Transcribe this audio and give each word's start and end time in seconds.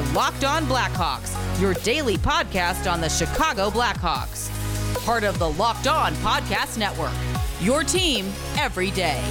are 0.00 0.12
Locked 0.14 0.44
On 0.44 0.64
Blackhawks, 0.64 1.60
your 1.60 1.74
daily 1.74 2.16
podcast 2.16 2.90
on 2.90 3.00
the 3.00 3.08
Chicago 3.08 3.70
Blackhawks. 3.70 4.48
Part 5.04 5.24
of 5.24 5.38
the 5.38 5.50
Locked 5.50 5.86
On 5.86 6.14
Podcast 6.16 6.78
Network. 6.78 7.12
Your 7.60 7.84
team 7.84 8.32
every 8.56 8.90
day. 8.92 9.22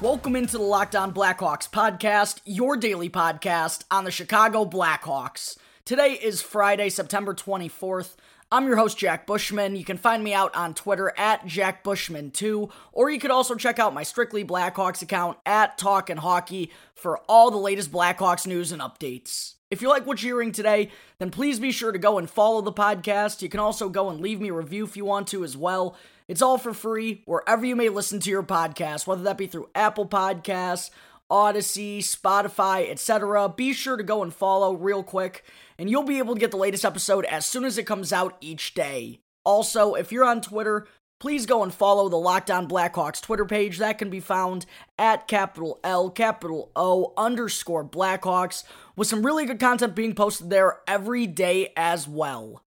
Welcome 0.00 0.36
into 0.36 0.56
the 0.56 0.62
Locked 0.62 0.94
On 0.94 1.12
Blackhawks 1.12 1.68
podcast, 1.68 2.40
your 2.44 2.76
daily 2.76 3.10
podcast 3.10 3.84
on 3.90 4.04
the 4.04 4.10
Chicago 4.10 4.64
Blackhawks. 4.64 5.56
Today 5.84 6.12
is 6.12 6.40
Friday, 6.40 6.88
September 6.88 7.34
24th. 7.34 8.14
I'm 8.52 8.66
your 8.66 8.78
host, 8.78 8.98
Jack 8.98 9.28
Bushman. 9.28 9.76
You 9.76 9.84
can 9.84 9.96
find 9.96 10.24
me 10.24 10.34
out 10.34 10.52
on 10.56 10.74
Twitter 10.74 11.14
at 11.16 11.46
Jack 11.46 11.84
Bushman2, 11.84 12.68
or 12.92 13.08
you 13.08 13.20
could 13.20 13.30
also 13.30 13.54
check 13.54 13.78
out 13.78 13.94
my 13.94 14.02
Strictly 14.02 14.44
Blackhawks 14.44 15.02
account 15.02 15.38
at 15.46 15.78
Talkin' 15.78 16.16
Hockey 16.16 16.72
for 16.92 17.18
all 17.28 17.52
the 17.52 17.56
latest 17.56 17.92
Blackhawks 17.92 18.48
news 18.48 18.72
and 18.72 18.82
updates. 18.82 19.54
If 19.70 19.82
you 19.82 19.88
like 19.88 20.04
what 20.04 20.20
you're 20.20 20.34
hearing 20.34 20.50
today, 20.50 20.90
then 21.20 21.30
please 21.30 21.60
be 21.60 21.70
sure 21.70 21.92
to 21.92 21.98
go 22.00 22.18
and 22.18 22.28
follow 22.28 22.60
the 22.60 22.72
podcast. 22.72 23.40
You 23.40 23.48
can 23.48 23.60
also 23.60 23.88
go 23.88 24.10
and 24.10 24.20
leave 24.20 24.40
me 24.40 24.48
a 24.48 24.52
review 24.52 24.82
if 24.82 24.96
you 24.96 25.04
want 25.04 25.28
to 25.28 25.44
as 25.44 25.56
well. 25.56 25.94
It's 26.26 26.42
all 26.42 26.58
for 26.58 26.74
free 26.74 27.22
wherever 27.26 27.64
you 27.64 27.76
may 27.76 27.88
listen 27.88 28.18
to 28.18 28.30
your 28.30 28.42
podcast, 28.42 29.06
whether 29.06 29.22
that 29.22 29.38
be 29.38 29.46
through 29.46 29.68
Apple 29.76 30.06
Podcasts, 30.06 30.90
Odyssey, 31.30 32.00
Spotify, 32.00 32.90
etc. 32.90 33.48
Be 33.48 33.72
sure 33.72 33.96
to 33.96 34.02
go 34.02 34.22
and 34.22 34.34
follow 34.34 34.74
real 34.74 35.02
quick, 35.02 35.44
and 35.78 35.88
you'll 35.88 36.02
be 36.02 36.18
able 36.18 36.34
to 36.34 36.40
get 36.40 36.50
the 36.50 36.56
latest 36.56 36.84
episode 36.84 37.24
as 37.26 37.46
soon 37.46 37.64
as 37.64 37.78
it 37.78 37.86
comes 37.86 38.12
out 38.12 38.36
each 38.40 38.74
day. 38.74 39.20
Also, 39.44 39.94
if 39.94 40.12
you're 40.12 40.24
on 40.24 40.40
Twitter, 40.40 40.86
please 41.20 41.46
go 41.46 41.62
and 41.62 41.72
follow 41.72 42.08
the 42.08 42.16
Locked 42.16 42.50
On 42.50 42.68
Blackhawks 42.68 43.22
Twitter 43.22 43.44
page. 43.44 43.78
That 43.78 43.98
can 43.98 44.10
be 44.10 44.20
found 44.20 44.66
at 44.98 45.28
capital 45.28 45.78
L, 45.84 46.10
capital 46.10 46.72
O, 46.74 47.12
underscore 47.16 47.84
Blackhawks, 47.84 48.64
with 48.96 49.08
some 49.08 49.24
really 49.24 49.46
good 49.46 49.60
content 49.60 49.94
being 49.94 50.14
posted 50.14 50.50
there 50.50 50.80
every 50.88 51.26
day 51.26 51.72
as 51.76 52.08
well. 52.08 52.62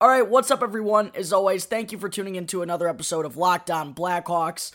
All 0.00 0.08
right, 0.08 0.28
what's 0.28 0.50
up, 0.50 0.62
everyone? 0.62 1.12
As 1.14 1.32
always, 1.32 1.64
thank 1.64 1.92
you 1.92 1.98
for 1.98 2.08
tuning 2.08 2.34
in 2.34 2.46
to 2.48 2.62
another 2.62 2.88
episode 2.88 3.24
of 3.24 3.36
Locked 3.36 3.70
On 3.70 3.94
Blackhawks. 3.94 4.72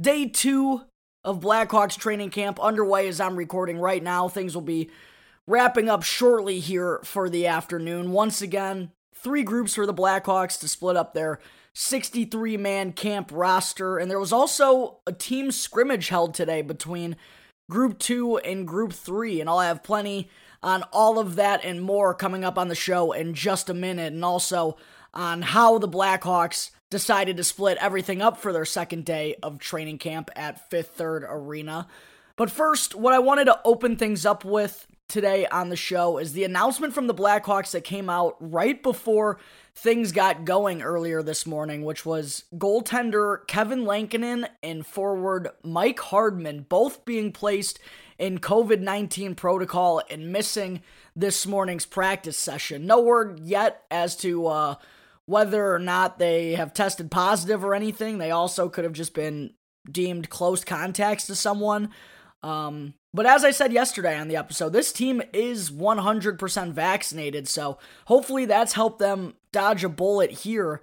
Day 0.00 0.26
two 0.26 0.82
of 1.24 1.40
Blackhawks 1.40 1.98
training 1.98 2.30
camp 2.30 2.58
underway 2.60 3.08
as 3.08 3.20
I'm 3.20 3.36
recording 3.36 3.78
right 3.78 4.02
now. 4.02 4.28
Things 4.28 4.54
will 4.54 4.62
be 4.62 4.90
wrapping 5.46 5.88
up 5.88 6.02
shortly 6.02 6.60
here 6.60 7.00
for 7.04 7.28
the 7.28 7.46
afternoon. 7.46 8.12
Once 8.12 8.40
again, 8.40 8.92
three 9.14 9.42
groups 9.42 9.74
for 9.74 9.86
the 9.86 9.94
Blackhawks 9.94 10.58
to 10.60 10.68
split 10.68 10.96
up 10.96 11.12
their 11.12 11.40
63 11.74 12.56
man 12.56 12.92
camp 12.92 13.30
roster. 13.32 13.98
And 13.98 14.10
there 14.10 14.18
was 14.18 14.32
also 14.32 14.98
a 15.06 15.12
team 15.12 15.50
scrimmage 15.50 16.08
held 16.08 16.34
today 16.34 16.62
between 16.62 17.16
Group 17.68 17.98
2 17.98 18.38
and 18.38 18.66
Group 18.66 18.92
3. 18.92 19.40
And 19.40 19.48
I'll 19.48 19.60
have 19.60 19.82
plenty 19.82 20.28
on 20.62 20.82
all 20.92 21.18
of 21.18 21.36
that 21.36 21.64
and 21.64 21.80
more 21.80 22.14
coming 22.14 22.44
up 22.44 22.58
on 22.58 22.68
the 22.68 22.74
show 22.74 23.12
in 23.12 23.34
just 23.34 23.70
a 23.70 23.74
minute. 23.74 24.12
And 24.12 24.24
also 24.24 24.76
on 25.12 25.42
how 25.42 25.78
the 25.78 25.88
Blackhawks 25.88 26.70
decided 26.90 27.36
to 27.36 27.44
split 27.44 27.78
everything 27.80 28.20
up 28.20 28.36
for 28.36 28.52
their 28.52 28.64
second 28.64 29.04
day 29.04 29.36
of 29.42 29.58
training 29.58 29.98
camp 29.98 30.30
at 30.36 30.68
Fifth 30.68 30.90
Third 30.90 31.24
Arena. 31.26 31.86
But 32.36 32.50
first, 32.50 32.94
what 32.94 33.14
I 33.14 33.20
wanted 33.20 33.44
to 33.46 33.60
open 33.64 33.96
things 33.96 34.26
up 34.26 34.44
with 34.44 34.86
today 35.10 35.46
on 35.46 35.68
the 35.68 35.76
show 35.76 36.18
is 36.18 36.32
the 36.32 36.44
announcement 36.44 36.94
from 36.94 37.06
the 37.06 37.14
Blackhawks 37.14 37.72
that 37.72 37.84
came 37.84 38.08
out 38.08 38.36
right 38.40 38.80
before 38.82 39.38
things 39.74 40.12
got 40.12 40.44
going 40.44 40.82
earlier 40.82 41.22
this 41.22 41.46
morning, 41.46 41.84
which 41.84 42.06
was 42.06 42.44
goaltender 42.56 43.46
Kevin 43.46 43.84
Lankinen 43.84 44.46
and 44.62 44.86
forward 44.86 45.48
Mike 45.62 45.98
Hardman 46.00 46.66
both 46.68 47.04
being 47.04 47.32
placed 47.32 47.78
in 48.18 48.38
COVID 48.38 48.80
19 48.80 49.34
protocol 49.34 50.02
and 50.10 50.32
missing 50.32 50.82
this 51.16 51.46
morning's 51.46 51.86
practice 51.86 52.36
session. 52.36 52.86
No 52.86 53.00
word 53.00 53.40
yet 53.40 53.84
as 53.90 54.16
to 54.18 54.46
uh, 54.46 54.74
whether 55.30 55.72
or 55.72 55.78
not 55.78 56.18
they 56.18 56.56
have 56.56 56.74
tested 56.74 57.08
positive 57.08 57.64
or 57.64 57.72
anything. 57.72 58.18
They 58.18 58.32
also 58.32 58.68
could 58.68 58.82
have 58.82 58.92
just 58.92 59.14
been 59.14 59.54
deemed 59.88 60.28
close 60.28 60.64
contacts 60.64 61.28
to 61.28 61.36
someone. 61.36 61.90
Um, 62.42 62.94
but 63.14 63.26
as 63.26 63.44
I 63.44 63.52
said 63.52 63.72
yesterday 63.72 64.18
on 64.18 64.26
the 64.26 64.36
episode, 64.36 64.72
this 64.72 64.92
team 64.92 65.22
is 65.32 65.70
100% 65.70 66.72
vaccinated, 66.72 67.46
so 67.46 67.78
hopefully 68.06 68.44
that's 68.44 68.72
helped 68.72 68.98
them 68.98 69.34
dodge 69.52 69.84
a 69.84 69.88
bullet 69.88 70.32
here. 70.32 70.82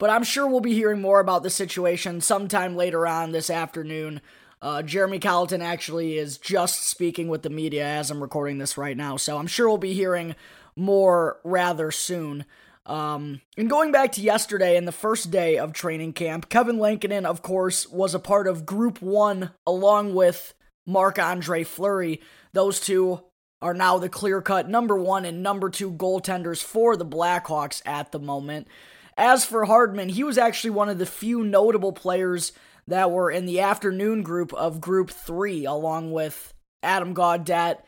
But 0.00 0.10
I'm 0.10 0.24
sure 0.24 0.48
we'll 0.48 0.58
be 0.58 0.74
hearing 0.74 1.00
more 1.00 1.20
about 1.20 1.44
the 1.44 1.50
situation 1.50 2.20
sometime 2.20 2.74
later 2.74 3.06
on 3.06 3.30
this 3.30 3.48
afternoon. 3.48 4.20
Uh, 4.60 4.82
Jeremy 4.82 5.20
Colliton 5.20 5.62
actually 5.62 6.18
is 6.18 6.36
just 6.36 6.84
speaking 6.84 7.28
with 7.28 7.42
the 7.42 7.50
media 7.50 7.86
as 7.86 8.10
I'm 8.10 8.22
recording 8.22 8.58
this 8.58 8.76
right 8.76 8.96
now, 8.96 9.16
so 9.16 9.38
I'm 9.38 9.46
sure 9.46 9.68
we'll 9.68 9.78
be 9.78 9.94
hearing 9.94 10.34
more 10.74 11.38
rather 11.44 11.92
soon. 11.92 12.44
Um, 12.88 13.42
and 13.58 13.68
going 13.68 13.92
back 13.92 14.12
to 14.12 14.22
yesterday 14.22 14.76
and 14.76 14.88
the 14.88 14.92
first 14.92 15.30
day 15.30 15.58
of 15.58 15.74
training 15.74 16.14
camp, 16.14 16.48
Kevin 16.48 16.78
Lankinen, 16.78 17.26
of 17.26 17.42
course, 17.42 17.86
was 17.86 18.14
a 18.14 18.18
part 18.18 18.46
of 18.48 18.64
Group 18.64 19.02
1 19.02 19.50
along 19.66 20.14
with 20.14 20.54
Marc 20.86 21.18
Andre 21.18 21.64
Fleury. 21.64 22.22
Those 22.54 22.80
two 22.80 23.20
are 23.60 23.74
now 23.74 23.98
the 23.98 24.08
clear 24.08 24.40
cut 24.40 24.68
number 24.70 24.96
one 24.96 25.24
and 25.24 25.42
number 25.42 25.68
two 25.68 25.92
goaltenders 25.92 26.62
for 26.62 26.96
the 26.96 27.04
Blackhawks 27.04 27.82
at 27.84 28.10
the 28.10 28.18
moment. 28.18 28.68
As 29.16 29.44
for 29.44 29.64
Hardman, 29.64 30.08
he 30.08 30.24
was 30.24 30.38
actually 30.38 30.70
one 30.70 30.88
of 30.88 30.98
the 30.98 31.06
few 31.06 31.44
notable 31.44 31.92
players 31.92 32.52
that 32.86 33.10
were 33.10 33.30
in 33.30 33.44
the 33.46 33.60
afternoon 33.60 34.22
group 34.22 34.54
of 34.54 34.80
Group 34.80 35.10
3, 35.10 35.66
along 35.66 36.12
with 36.12 36.54
Adam 36.82 37.14
Gaudette, 37.14 37.82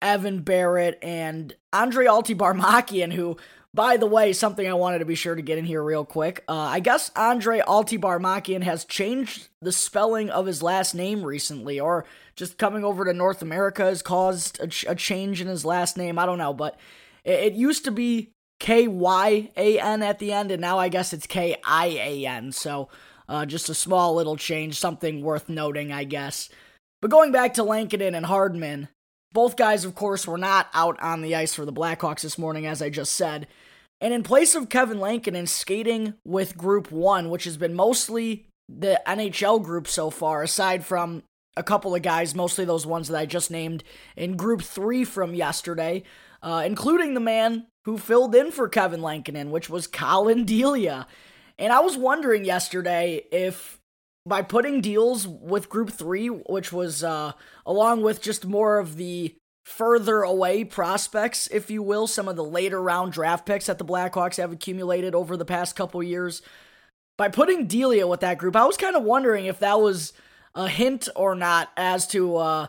Evan 0.00 0.42
Barratt, 0.42 0.94
and 1.02 1.54
Andre 1.72 2.06
Altybarmakian, 2.06 3.12
who 3.12 3.36
by 3.72 3.96
the 3.96 4.06
way, 4.06 4.32
something 4.32 4.66
I 4.68 4.74
wanted 4.74 4.98
to 4.98 5.04
be 5.04 5.14
sure 5.14 5.34
to 5.34 5.42
get 5.42 5.58
in 5.58 5.64
here 5.64 5.82
real 5.82 6.04
quick. 6.04 6.42
Uh, 6.48 6.54
I 6.54 6.80
guess 6.80 7.10
Andre 7.14 7.60
Altybarmakian 7.60 8.62
has 8.62 8.84
changed 8.84 9.48
the 9.62 9.70
spelling 9.72 10.28
of 10.28 10.46
his 10.46 10.62
last 10.62 10.94
name 10.94 11.22
recently, 11.22 11.78
or 11.78 12.04
just 12.34 12.58
coming 12.58 12.84
over 12.84 13.04
to 13.04 13.12
North 13.12 13.42
America 13.42 13.84
has 13.84 14.02
caused 14.02 14.60
a, 14.60 14.66
ch- 14.66 14.86
a 14.88 14.94
change 14.94 15.40
in 15.40 15.46
his 15.46 15.64
last 15.64 15.96
name. 15.96 16.18
I 16.18 16.26
don't 16.26 16.38
know, 16.38 16.52
but 16.52 16.78
it, 17.24 17.40
it 17.40 17.52
used 17.52 17.84
to 17.84 17.92
be 17.92 18.32
K 18.58 18.88
Y 18.88 19.50
A 19.56 19.78
N 19.78 20.02
at 20.02 20.18
the 20.18 20.32
end, 20.32 20.50
and 20.50 20.60
now 20.60 20.78
I 20.78 20.88
guess 20.88 21.12
it's 21.12 21.26
K 21.26 21.56
I 21.64 21.86
A 21.86 22.26
N. 22.26 22.50
So 22.50 22.88
uh, 23.28 23.46
just 23.46 23.68
a 23.68 23.74
small 23.74 24.16
little 24.16 24.36
change, 24.36 24.78
something 24.78 25.22
worth 25.22 25.48
noting, 25.48 25.92
I 25.92 26.02
guess. 26.04 26.48
But 27.00 27.12
going 27.12 27.30
back 27.30 27.54
to 27.54 27.62
Lankinen 27.62 28.16
and 28.16 28.26
Hardman, 28.26 28.88
both 29.32 29.56
guys, 29.56 29.84
of 29.84 29.94
course, 29.94 30.26
were 30.26 30.38
not 30.38 30.68
out 30.74 31.00
on 31.00 31.22
the 31.22 31.34
ice 31.34 31.54
for 31.54 31.64
the 31.64 31.72
Blackhawks 31.72 32.22
this 32.22 32.38
morning, 32.38 32.66
as 32.66 32.82
I 32.82 32.90
just 32.90 33.14
said. 33.14 33.46
And 34.00 34.14
in 34.14 34.22
place 34.22 34.54
of 34.54 34.68
Kevin 34.68 34.98
Lankinen 34.98 35.46
skating 35.46 36.14
with 36.24 36.56
Group 36.56 36.90
1, 36.90 37.28
which 37.30 37.44
has 37.44 37.56
been 37.56 37.74
mostly 37.74 38.46
the 38.68 39.00
NHL 39.06 39.62
group 39.62 39.86
so 39.86 40.10
far, 40.10 40.42
aside 40.42 40.84
from 40.84 41.22
a 41.56 41.62
couple 41.62 41.94
of 41.94 42.02
guys, 42.02 42.34
mostly 42.34 42.64
those 42.64 42.86
ones 42.86 43.08
that 43.08 43.18
I 43.18 43.26
just 43.26 43.50
named 43.50 43.84
in 44.16 44.36
Group 44.36 44.62
3 44.62 45.04
from 45.04 45.34
yesterday, 45.34 46.02
uh, 46.42 46.62
including 46.64 47.14
the 47.14 47.20
man 47.20 47.66
who 47.84 47.98
filled 47.98 48.34
in 48.34 48.50
for 48.50 48.68
Kevin 48.68 49.02
Lankinen, 49.02 49.50
which 49.50 49.68
was 49.68 49.86
Collin 49.86 50.44
Delia. 50.44 51.06
And 51.58 51.72
I 51.72 51.80
was 51.80 51.96
wondering 51.96 52.44
yesterday 52.44 53.24
if 53.30 53.79
by 54.30 54.42
putting 54.42 54.80
Delia 54.80 55.28
with 55.28 55.68
Group 55.68 55.90
3, 55.90 56.28
which 56.28 56.72
was 56.72 57.02
uh, 57.02 57.32
along 57.66 58.02
with 58.02 58.22
just 58.22 58.46
more 58.46 58.78
of 58.78 58.96
the 58.96 59.34
further 59.66 60.22
away 60.22 60.64
prospects, 60.64 61.48
if 61.48 61.68
you 61.68 61.82
will, 61.82 62.06
some 62.06 62.28
of 62.28 62.36
the 62.36 62.44
later 62.44 62.80
round 62.80 63.12
draft 63.12 63.44
picks 63.44 63.66
that 63.66 63.78
the 63.78 63.84
Blackhawks 63.84 64.36
have 64.36 64.52
accumulated 64.52 65.16
over 65.16 65.36
the 65.36 65.44
past 65.44 65.74
couple 65.74 66.00
years. 66.00 66.42
By 67.18 67.28
putting 67.28 67.66
Delia 67.66 68.06
with 68.06 68.20
that 68.20 68.38
group, 68.38 68.54
I 68.54 68.64
was 68.64 68.76
kind 68.76 68.94
of 68.94 69.02
wondering 69.02 69.46
if 69.46 69.58
that 69.58 69.80
was 69.80 70.12
a 70.54 70.68
hint 70.68 71.08
or 71.16 71.34
not 71.34 71.70
as 71.76 72.06
to 72.08 72.36
uh, 72.36 72.66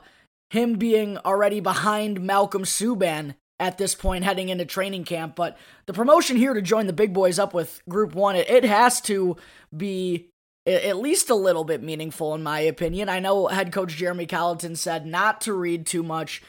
him 0.49 0.73
being 0.73 1.19
already 1.19 1.59
behind 1.59 2.21
Malcolm 2.21 2.63
Subban 2.63 3.35
at 3.59 3.77
this 3.77 3.93
point 3.93 4.23
heading 4.23 4.49
into 4.49 4.65
training 4.65 5.03
camp. 5.03 5.35
But 5.35 5.59
the 5.85 5.93
promotion 5.93 6.37
here 6.37 6.55
to 6.55 6.61
join 6.63 6.87
the 6.87 6.93
big 6.93 7.13
boys 7.13 7.37
up 7.37 7.53
with 7.53 7.83
Group 7.87 8.15
1, 8.15 8.35
it, 8.35 8.49
it 8.49 8.63
has 8.63 8.99
to 9.01 9.37
be 9.75 10.30
at 10.65 10.97
least 10.97 11.29
a 11.29 11.35
little 11.35 11.63
bit 11.63 11.81
meaningful, 11.81 12.35
in 12.35 12.43
my 12.43 12.59
opinion. 12.59 13.09
I 13.09 13.19
know 13.19 13.47
head 13.47 13.71
coach 13.71 13.95
Jeremy 13.95 14.27
Colliton 14.27 14.75
said 14.75 15.05
not 15.05 15.41
to 15.41 15.53
read 15.53 15.85
too 15.85 16.03
much 16.03 16.41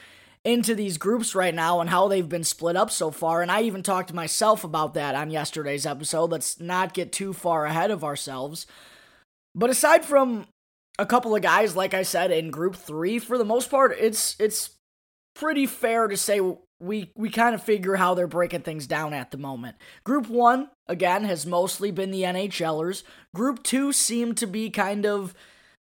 into 0.45 0.75
these 0.75 0.97
groups 0.97 1.33
right 1.33 1.55
now 1.55 1.79
and 1.79 1.89
how 1.89 2.07
they've 2.07 2.27
been 2.27 2.43
split 2.43 2.75
up 2.75 2.91
so 2.91 3.11
far. 3.11 3.41
And 3.41 3.51
I 3.51 3.61
even 3.61 3.81
talked 3.81 4.09
to 4.09 4.15
myself 4.15 4.63
about 4.63 4.93
that 4.93 5.15
on 5.15 5.31
yesterday's 5.31 5.85
episode. 5.85 6.31
Let's 6.31 6.59
not 6.59 6.93
get 6.93 7.11
too 7.11 7.33
far 7.33 7.65
ahead 7.65 7.91
of 7.91 8.03
ourselves. 8.03 8.67
But 9.55 9.69
aside 9.69 10.03
from 10.03 10.47
a 10.99 11.05
couple 11.05 11.35
of 11.35 11.41
guys, 11.41 11.75
like 11.75 11.93
I 11.93 12.03
said, 12.03 12.31
in 12.31 12.51
group 12.51 12.75
three, 12.75 13.19
for 13.19 13.37
the 13.37 13.45
most 13.45 13.71
part, 13.71 13.95
it's 13.97 14.35
it's 14.39 14.71
pretty 15.33 15.65
fair 15.65 16.07
to 16.07 16.17
say 16.17 16.39
we 16.83 17.11
we 17.15 17.29
kind 17.29 17.55
of 17.55 17.63
figure 17.63 17.95
how 17.95 18.13
they're 18.13 18.27
breaking 18.27 18.61
things 18.61 18.85
down 18.85 19.13
at 19.13 19.31
the 19.31 19.37
moment. 19.37 19.77
Group 20.03 20.27
1 20.27 20.69
again 20.87 21.23
has 21.23 21.45
mostly 21.45 21.91
been 21.91 22.11
the 22.11 22.23
NHLers. 22.23 23.03
Group 23.33 23.63
2 23.63 23.93
seemed 23.93 24.37
to 24.37 24.47
be 24.47 24.69
kind 24.69 25.05
of 25.05 25.33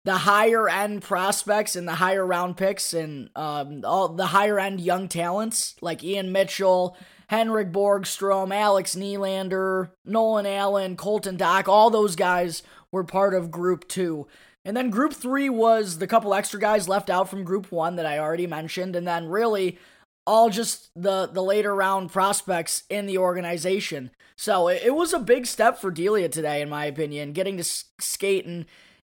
the 0.06 0.20
higher 0.20 0.70
end 0.70 1.02
prospects 1.02 1.76
and 1.76 1.88
the 1.88 1.96
higher 1.96 2.26
round 2.26 2.58
picks 2.58 2.94
and 2.94 3.30
um, 3.36 3.84
all 3.86 4.10
the 4.10 4.28
higher 4.28 4.60
end 4.60 4.82
young 4.82 5.08
talents 5.08 5.76
like 5.82 6.04
Ian 6.04 6.32
Mitchell, 6.32 6.98
Henrik 7.28 7.72
Borgstrom, 7.72 8.54
Alex 8.54 8.96
Nylander, 8.96 9.92
Nolan 10.06 10.46
Allen, 10.46 10.96
Colton 10.96 11.38
Dach, 11.38 11.68
all 11.68 11.90
those 11.90 12.16
guys 12.16 12.64
were 12.92 13.04
part 13.04 13.34
of 13.34 13.50
Group 13.50 13.88
2. 13.88 14.28
And 14.66 14.78
then 14.78 14.90
Group 14.90 15.14
3 15.14 15.50
was 15.50 15.98
the 15.98 16.08
couple 16.08 16.34
extra 16.34 16.60
guys 16.60 16.88
left 16.88 17.10
out 17.10 17.30
from 17.30 17.44
Group 17.44 17.72
1 17.72 17.96
that 17.96 18.06
I 18.06 18.20
already 18.20 18.48
mentioned. 18.48 18.96
And 18.96 19.08
then 19.08 19.28
really 19.28 19.78
all 20.26 20.50
just 20.50 20.90
the, 20.96 21.28
the 21.28 21.44
later 21.44 21.76
round 21.76 22.12
prospects 22.12 22.84
in 22.90 23.06
the 23.06 23.18
organization. 23.18 24.12
So 24.36 24.68
it, 24.68 24.84
it 24.86 24.96
was 24.96 25.14
a 25.14 25.20
big 25.20 25.46
step 25.46 25.78
for 25.78 25.92
Delia 25.92 26.30
today, 26.30 26.62
in 26.62 26.70
my 26.70 26.86
opinion, 26.86 27.34
getting 27.34 27.58
to 27.58 27.64
skate 27.64 28.46
and 28.46 28.66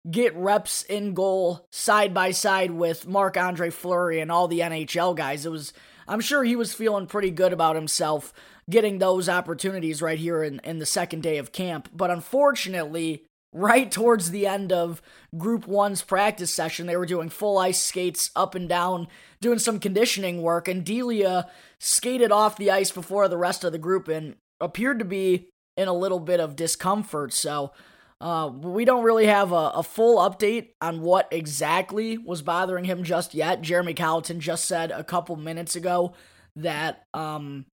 get 0.09 0.35
reps 0.35 0.83
in 0.83 1.13
goal 1.13 1.67
side 1.69 2.13
by 2.13 2.31
side 2.31 2.71
with 2.71 3.07
Marc 3.07 3.35
Andre 3.37 3.69
Fleury 3.69 4.19
and 4.19 4.31
all 4.31 4.47
the 4.47 4.59
NHL 4.59 5.15
guys. 5.15 5.45
It 5.45 5.51
was 5.51 5.73
I'm 6.07 6.21
sure 6.21 6.43
he 6.43 6.55
was 6.55 6.73
feeling 6.73 7.05
pretty 7.05 7.31
good 7.31 7.51
about 7.51 7.75
himself 7.75 8.33
getting 8.69 8.97
those 8.97 9.29
opportunities 9.29 10.01
right 10.01 10.19
here 10.19 10.43
in, 10.43 10.59
in 10.63 10.79
the 10.79 10.85
second 10.85 11.23
day 11.23 11.37
of 11.37 11.51
camp. 11.51 11.89
But 11.93 12.11
unfortunately, 12.11 13.23
right 13.53 13.91
towards 13.91 14.31
the 14.31 14.45
end 14.45 14.71
of 14.71 15.01
group 15.37 15.67
one's 15.67 16.01
practice 16.01 16.53
session, 16.53 16.85
they 16.85 16.97
were 16.97 17.05
doing 17.05 17.29
full 17.29 17.57
ice 17.57 17.81
skates 17.81 18.31
up 18.35 18.55
and 18.55 18.67
down, 18.69 19.07
doing 19.41 19.59
some 19.59 19.79
conditioning 19.79 20.41
work, 20.41 20.67
and 20.67 20.85
Delia 20.85 21.49
skated 21.79 22.31
off 22.31 22.57
the 22.57 22.71
ice 22.71 22.91
before 22.91 23.27
the 23.27 23.37
rest 23.37 23.63
of 23.63 23.71
the 23.71 23.77
group 23.77 24.07
and 24.07 24.35
appeared 24.59 24.99
to 24.99 25.05
be 25.05 25.49
in 25.75 25.87
a 25.87 25.93
little 25.93 26.19
bit 26.19 26.39
of 26.39 26.55
discomfort. 26.55 27.31
So 27.33 27.71
uh, 28.19 28.49
we 28.51 28.83
don't 28.83 29.03
really 29.03 29.27
have 29.27 29.51
a, 29.51 29.71
a, 29.75 29.83
full 29.83 30.17
update 30.17 30.69
on 30.81 31.01
what 31.01 31.27
exactly 31.31 32.17
was 32.17 32.41
bothering 32.41 32.85
him 32.85 33.03
just 33.03 33.35
yet. 33.35 33.61
Jeremy 33.61 33.93
Colliton 33.93 34.39
just 34.39 34.65
said 34.65 34.89
a 34.89 35.03
couple 35.03 35.35
minutes 35.35 35.75
ago 35.75 36.13
that 36.55 37.03
um, 37.13 37.65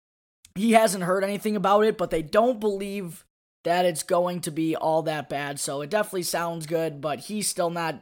he 0.55 0.73
hasn't 0.73 1.05
heard 1.05 1.23
anything 1.23 1.55
about 1.55 1.85
it, 1.85 1.97
but 1.97 2.09
they 2.09 2.21
don't 2.21 2.59
believe 2.59 3.23
that 3.63 3.85
it's 3.85 4.03
going 4.03 4.41
to 4.41 4.51
be 4.51 4.75
all 4.75 5.01
that 5.03 5.29
bad. 5.29 5.59
So 5.59 5.81
it 5.81 5.89
definitely 5.89 6.23
sounds 6.23 6.65
good, 6.65 7.01
but 7.01 7.19
he's 7.19 7.47
still 7.47 7.69
not. 7.69 8.01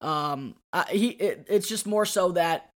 Um, 0.00 0.56
uh, 0.72 0.84
he 0.86 1.10
it, 1.10 1.46
it's 1.48 1.68
just 1.68 1.86
more 1.86 2.06
so 2.06 2.32
that 2.32 2.71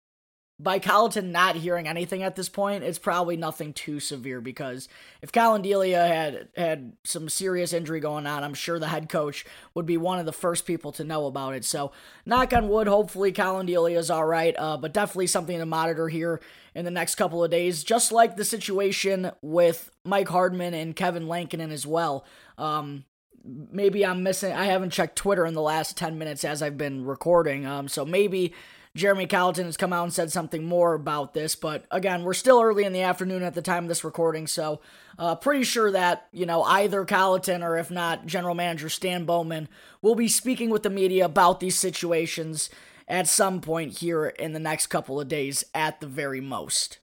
by 0.58 0.78
Colliton 0.78 1.32
not 1.32 1.56
hearing 1.56 1.86
anything 1.86 2.22
at 2.22 2.34
this 2.34 2.48
point, 2.48 2.82
it's 2.82 2.98
probably 2.98 3.36
nothing 3.36 3.74
too 3.74 4.00
severe 4.00 4.40
because 4.40 4.88
if 5.20 5.30
Collin 5.30 5.60
Delia 5.60 6.06
had 6.06 6.48
had 6.56 6.92
some 7.04 7.28
serious 7.28 7.74
injury 7.74 8.00
going 8.00 8.26
on, 8.26 8.42
I'm 8.42 8.54
sure 8.54 8.78
the 8.78 8.88
head 8.88 9.10
coach 9.10 9.44
would 9.74 9.84
be 9.84 9.98
one 9.98 10.18
of 10.18 10.24
the 10.24 10.32
first 10.32 10.64
people 10.64 10.92
to 10.92 11.04
know 11.04 11.26
about 11.26 11.54
it. 11.54 11.64
So, 11.66 11.92
knock 12.24 12.54
on 12.54 12.68
wood, 12.68 12.86
hopefully 12.86 13.32
Collin 13.32 13.66
Delia 13.66 13.98
is 13.98 14.10
all 14.10 14.24
right, 14.24 14.54
uh, 14.58 14.78
but 14.78 14.94
definitely 14.94 15.26
something 15.26 15.58
to 15.58 15.66
monitor 15.66 16.08
here 16.08 16.40
in 16.74 16.86
the 16.86 16.90
next 16.90 17.16
couple 17.16 17.44
of 17.44 17.50
days, 17.50 17.84
just 17.84 18.10
like 18.10 18.36
the 18.36 18.44
situation 18.44 19.32
with 19.42 19.90
Mike 20.04 20.28
Hardman 20.28 20.72
and 20.72 20.96
Kevin 20.96 21.28
Lankinen 21.28 21.70
as 21.70 21.86
well. 21.86 22.24
Um, 22.56 23.04
maybe 23.44 24.06
I'm 24.06 24.22
missing. 24.22 24.52
I 24.52 24.66
haven't 24.66 24.90
checked 24.90 25.16
Twitter 25.16 25.44
in 25.44 25.54
the 25.54 25.62
last 25.62 25.98
10 25.98 26.16
minutes 26.16 26.44
as 26.44 26.62
I've 26.62 26.78
been 26.78 27.04
recording. 27.04 27.66
Um, 27.66 27.88
so 27.88 28.04
maybe 28.06 28.54
Jeremy 28.96 29.26
Colliton 29.26 29.66
has 29.66 29.76
come 29.76 29.92
out 29.92 30.04
and 30.04 30.12
said 30.12 30.32
something 30.32 30.64
more 30.64 30.94
about 30.94 31.34
this, 31.34 31.54
but 31.54 31.84
again, 31.90 32.24
we're 32.24 32.32
still 32.32 32.62
early 32.62 32.84
in 32.84 32.94
the 32.94 33.02
afternoon 33.02 33.42
at 33.42 33.54
the 33.54 33.60
time 33.60 33.84
of 33.84 33.88
this 33.88 34.02
recording, 34.02 34.46
so 34.46 34.80
uh, 35.18 35.34
pretty 35.34 35.64
sure 35.64 35.92
that, 35.92 36.28
you 36.32 36.46
know, 36.46 36.62
either 36.62 37.04
Colliton 37.04 37.62
or 37.62 37.76
if 37.76 37.90
not, 37.90 38.24
General 38.24 38.54
Manager 38.54 38.88
Stan 38.88 39.26
Bowman 39.26 39.68
will 40.00 40.14
be 40.14 40.28
speaking 40.28 40.70
with 40.70 40.82
the 40.82 40.88
media 40.88 41.26
about 41.26 41.60
these 41.60 41.78
situations 41.78 42.70
at 43.06 43.28
some 43.28 43.60
point 43.60 43.98
here 43.98 44.28
in 44.28 44.54
the 44.54 44.58
next 44.58 44.86
couple 44.86 45.20
of 45.20 45.28
days 45.28 45.62
at 45.74 46.00
the 46.00 46.06
very 46.06 46.40
most. 46.40 46.98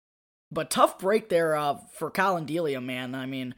But 0.52 0.72
tough 0.72 0.98
break 0.98 1.30
there 1.30 1.56
uh, 1.56 1.78
for 1.94 2.10
Collin 2.10 2.46
Delia, 2.46 2.82
man. 2.82 3.14
I 3.14 3.28
mean, 3.28 3.54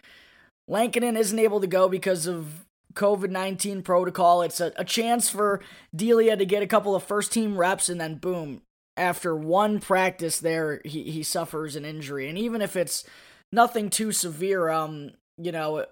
Lankinen 0.67 1.15
isn't 1.15 1.39
able 1.39 1.61
to 1.61 1.67
go 1.67 1.87
because 1.87 2.27
of 2.27 2.65
COVID 2.95 3.29
19 3.29 3.81
protocol. 3.81 4.41
It's 4.41 4.59
a, 4.59 4.71
a 4.77 4.85
chance 4.85 5.29
for 5.29 5.61
Delia 5.95 6.37
to 6.37 6.45
get 6.45 6.63
a 6.63 6.67
couple 6.67 6.95
of 6.95 7.03
first 7.03 7.31
team 7.31 7.57
reps, 7.57 7.89
and 7.89 7.99
then 7.99 8.15
boom, 8.15 8.61
after 8.97 9.35
one 9.35 9.79
practice 9.79 10.39
there, 10.39 10.81
he, 10.85 11.03
he 11.11 11.23
suffers 11.23 11.75
an 11.75 11.85
injury. 11.85 12.29
And 12.29 12.37
even 12.37 12.61
if 12.61 12.75
it's 12.75 13.03
nothing 13.51 13.89
too 13.89 14.11
severe, 14.11 14.69
um, 14.69 15.11
you 15.37 15.51
know, 15.51 15.85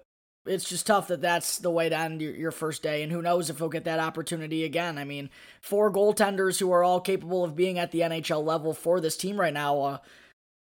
it's 0.46 0.68
just 0.68 0.86
tough 0.86 1.08
that 1.08 1.22
that's 1.22 1.58
the 1.58 1.70
way 1.70 1.88
to 1.88 1.96
end 1.96 2.20
your, 2.20 2.34
your 2.34 2.50
first 2.50 2.82
day. 2.82 3.02
And 3.02 3.10
who 3.10 3.22
knows 3.22 3.48
if 3.48 3.58
he'll 3.58 3.68
get 3.68 3.84
that 3.84 4.00
opportunity 4.00 4.64
again. 4.64 4.98
I 4.98 5.04
mean, 5.04 5.30
four 5.60 5.90
goaltenders 5.90 6.58
who 6.58 6.72
are 6.72 6.84
all 6.84 7.00
capable 7.00 7.44
of 7.44 7.56
being 7.56 7.78
at 7.78 7.90
the 7.90 8.00
NHL 8.00 8.44
level 8.44 8.74
for 8.74 9.00
this 9.00 9.16
team 9.16 9.40
right 9.40 9.54
now. 9.54 9.80
Uh, 9.80 9.98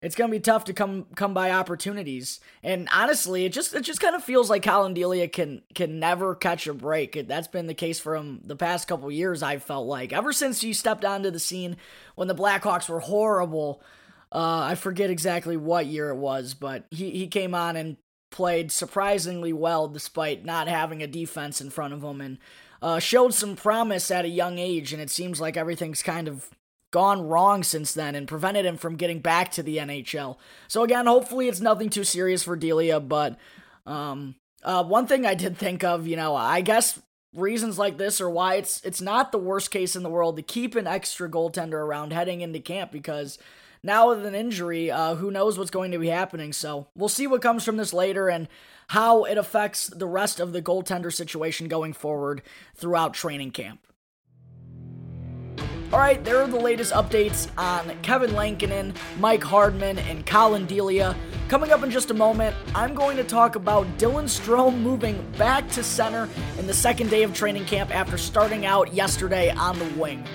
it's 0.01 0.15
gonna 0.15 0.31
be 0.31 0.39
tough 0.39 0.65
to 0.65 0.73
come 0.73 1.07
come 1.15 1.33
by 1.33 1.51
opportunities, 1.51 2.39
and 2.61 2.88
honestly, 2.94 3.45
it 3.45 3.53
just 3.53 3.73
it 3.73 3.81
just 3.81 3.99
kind 3.99 4.15
of 4.15 4.23
feels 4.23 4.49
like 4.49 4.61
Collin 4.61 4.94
Delia 4.94 5.27
can 5.27 5.63
can 5.73 5.99
never 5.99 6.35
catch 6.35 6.67
a 6.67 6.73
break. 6.73 7.27
That's 7.27 7.47
been 7.47 7.65
the 7.65 7.73
case 7.73 7.99
for 7.99 8.15
him 8.15 8.41
the 8.44 8.55
past 8.55 8.88
couple 8.88 9.11
years. 9.11 9.41
I've 9.41 9.63
felt 9.63 9.88
like 9.88 10.13
ever 10.13 10.31
since 10.33 10.61
he 10.61 10.73
stepped 10.73 11.03
onto 11.03 11.31
the 11.31 11.39
scene 11.39 11.77
when 12.15 12.27
the 12.27 12.35
Blackhawks 12.35 12.88
were 12.88 12.99
horrible. 12.99 13.81
Uh, 14.31 14.59
I 14.61 14.75
forget 14.75 15.09
exactly 15.09 15.57
what 15.57 15.85
year 15.85 16.09
it 16.09 16.17
was, 16.17 16.53
but 16.53 16.85
he 16.91 17.11
he 17.11 17.27
came 17.27 17.55
on 17.55 17.75
and 17.75 17.97
played 18.29 18.71
surprisingly 18.71 19.53
well 19.53 19.88
despite 19.88 20.45
not 20.45 20.67
having 20.67 21.01
a 21.01 21.07
defense 21.07 21.59
in 21.59 21.71
front 21.71 21.93
of 21.93 22.03
him, 22.03 22.21
and 22.21 22.38
uh, 22.83 23.00
showed 23.00 23.33
some 23.33 23.55
promise 23.55 24.11
at 24.11 24.25
a 24.25 24.29
young 24.29 24.59
age. 24.59 24.93
And 24.93 25.01
it 25.01 25.09
seems 25.09 25.41
like 25.41 25.57
everything's 25.57 26.03
kind 26.03 26.27
of 26.27 26.50
gone 26.97 27.27
wrong 27.27 27.61
since 27.61 27.94
then 27.94 28.15
and 28.15 28.27
prevented 28.27 28.65
him 28.65 28.75
from 28.75 28.95
getting 28.95 29.19
back 29.19 29.51
to 29.51 29.61
the 29.61 29.77
NHL. 29.77 30.38
So 30.67 30.81
again, 30.81 31.05
hopefully 31.05 31.47
it's 31.47 31.61
nothing 31.61 31.91
too 31.91 32.03
serious 32.03 32.41
for 32.41 32.55
Delia, 32.55 32.99
but 32.99 33.38
um, 33.85 34.33
uh, 34.63 34.83
one 34.83 35.05
thing 35.05 35.23
I 35.23 35.35
did 35.35 35.59
think 35.59 35.83
of, 35.83 36.07
you 36.07 36.15
know, 36.15 36.35
I 36.35 36.61
guess 36.61 36.99
reasons 37.35 37.77
like 37.77 37.99
this 37.99 38.19
are 38.19 38.31
why 38.31 38.55
it's 38.55 38.81
it's 38.83 38.99
not 38.99 39.31
the 39.31 39.38
worst 39.38 39.69
case 39.69 39.95
in 39.95 40.01
the 40.01 40.09
world 40.09 40.38
to 40.38 40.41
keep 40.41 40.73
an 40.73 40.88
extra 40.88 41.29
goaltender 41.29 41.73
around 41.73 42.13
heading 42.13 42.41
into 42.41 42.59
camp 42.59 42.91
because 42.91 43.38
now 43.83 44.09
with 44.09 44.25
an 44.25 44.33
injury, 44.33 44.89
uh, 44.89 45.13
who 45.13 45.29
knows 45.29 45.55
what's 45.59 45.69
going 45.69 45.91
to 45.91 46.00
be 46.00 46.07
happening. 46.07 46.51
So 46.51 46.88
we'll 46.95 47.09
see 47.09 47.27
what 47.27 47.43
comes 47.43 47.63
from 47.63 47.77
this 47.77 47.93
later 47.93 48.27
and 48.27 48.47
how 48.88 49.23
it 49.25 49.38
affects 49.38 49.85
the 49.85 50.07
rest 50.07 50.39
of 50.39 50.51
the 50.51 50.63
goaltender 50.63 51.13
situation 51.13 51.67
going 51.67 51.93
forward 51.93 52.41
throughout 52.73 53.13
training 53.13 53.51
camp. 53.51 53.81
All 55.94 56.00
right, 56.00 56.22
there 56.22 56.39
are 56.39 56.48
the 56.48 56.60
latest 56.60 56.91
updates 56.91 57.48
on 57.58 57.89
Kevin 58.01 58.34
Lankinen, 58.36 58.94
Mike 59.20 59.41
Hardman, 59.41 59.98
and 60.00 60.25
Collin 60.25 60.65
Delia. 60.65 61.15
Coming 61.48 61.72
up 61.72 61.82
in 61.82 61.89
just 61.89 62.12
a 62.12 62.13
moment, 62.13 62.53
I'm 62.75 62.94
going 62.94 63.15
to 63.15 63.24
talk 63.24 63.56
about 63.56 63.88
Dylan 63.98 64.25
Strome 64.25 64.79
moving 64.79 65.25
back 65.38 65.70
to 65.72 65.84
center 65.84 66.27
in 66.60 66.67
the 66.67 66.74
second 66.74 67.10
day 67.10 67.24
of 67.24 67.34
training 67.34 67.63
camp 67.63 67.96
after 67.96 68.17
starting 68.17 68.65
out 68.65 68.94
yesterday 68.94 69.50
on 69.51 69.79
the 69.79 69.86
wing. 69.98 70.25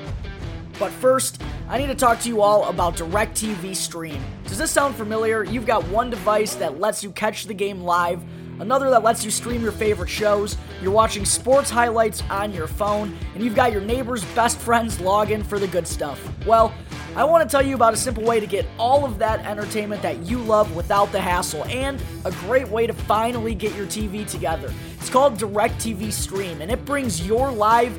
But 0.78 0.90
first, 0.90 1.42
I 1.68 1.76
need 1.76 1.88
to 1.88 1.94
talk 1.94 2.18
to 2.20 2.28
you 2.28 2.40
all 2.40 2.64
about 2.70 2.96
DirecTV 2.96 3.76
Stream. 3.76 4.24
Does 4.46 4.56
this 4.56 4.70
sound 4.70 4.94
familiar? 4.94 5.44
You've 5.44 5.66
got 5.66 5.86
one 5.88 6.08
device 6.08 6.54
that 6.54 6.80
lets 6.80 7.04
you 7.04 7.10
catch 7.10 7.44
the 7.44 7.52
game 7.52 7.82
live 7.82 8.22
another 8.62 8.90
that 8.90 9.02
lets 9.02 9.24
you 9.24 9.30
stream 9.30 9.60
your 9.60 9.72
favorite 9.72 10.08
shows, 10.08 10.56
you're 10.80 10.92
watching 10.92 11.24
sports 11.24 11.68
highlights 11.68 12.22
on 12.30 12.52
your 12.52 12.68
phone, 12.68 13.18
and 13.34 13.42
you've 13.42 13.56
got 13.56 13.72
your 13.72 13.80
neighbor's 13.80 14.24
best 14.36 14.56
friends 14.56 15.00
log 15.00 15.32
in 15.32 15.42
for 15.42 15.58
the 15.58 15.66
good 15.66 15.86
stuff. 15.86 16.20
Well, 16.46 16.72
I 17.16 17.24
want 17.24 17.46
to 17.46 17.52
tell 17.54 17.66
you 17.66 17.74
about 17.74 17.92
a 17.92 17.96
simple 17.96 18.22
way 18.22 18.38
to 18.38 18.46
get 18.46 18.64
all 18.78 19.04
of 19.04 19.18
that 19.18 19.44
entertainment 19.44 20.00
that 20.02 20.22
you 20.22 20.38
love 20.38 20.74
without 20.76 21.10
the 21.10 21.20
hassle, 21.20 21.64
and 21.64 22.00
a 22.24 22.30
great 22.30 22.68
way 22.68 22.86
to 22.86 22.92
finally 22.92 23.54
get 23.54 23.74
your 23.74 23.86
TV 23.86 24.26
together. 24.26 24.72
It's 24.98 25.10
called 25.10 25.36
DirecTV 25.38 26.12
Stream, 26.12 26.62
and 26.62 26.70
it 26.70 26.84
brings 26.84 27.26
your 27.26 27.50
live 27.50 27.98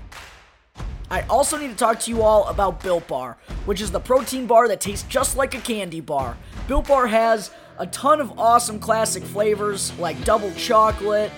I 1.11 1.23
also 1.23 1.57
need 1.57 1.71
to 1.71 1.75
talk 1.75 1.99
to 1.99 2.09
you 2.09 2.21
all 2.21 2.45
about 2.45 2.81
Built 2.81 3.05
Bar, 3.09 3.35
which 3.65 3.81
is 3.81 3.91
the 3.91 3.99
protein 3.99 4.47
bar 4.47 4.69
that 4.69 4.79
tastes 4.79 5.05
just 5.09 5.35
like 5.35 5.53
a 5.53 5.59
candy 5.59 5.99
bar. 5.99 6.37
Built 6.69 6.87
Bar 6.87 7.05
has 7.07 7.51
a 7.79 7.85
ton 7.87 8.21
of 8.21 8.39
awesome 8.39 8.79
classic 8.79 9.21
flavors 9.21 9.91
like 9.99 10.23
double 10.23 10.53
chocolate, 10.53 11.29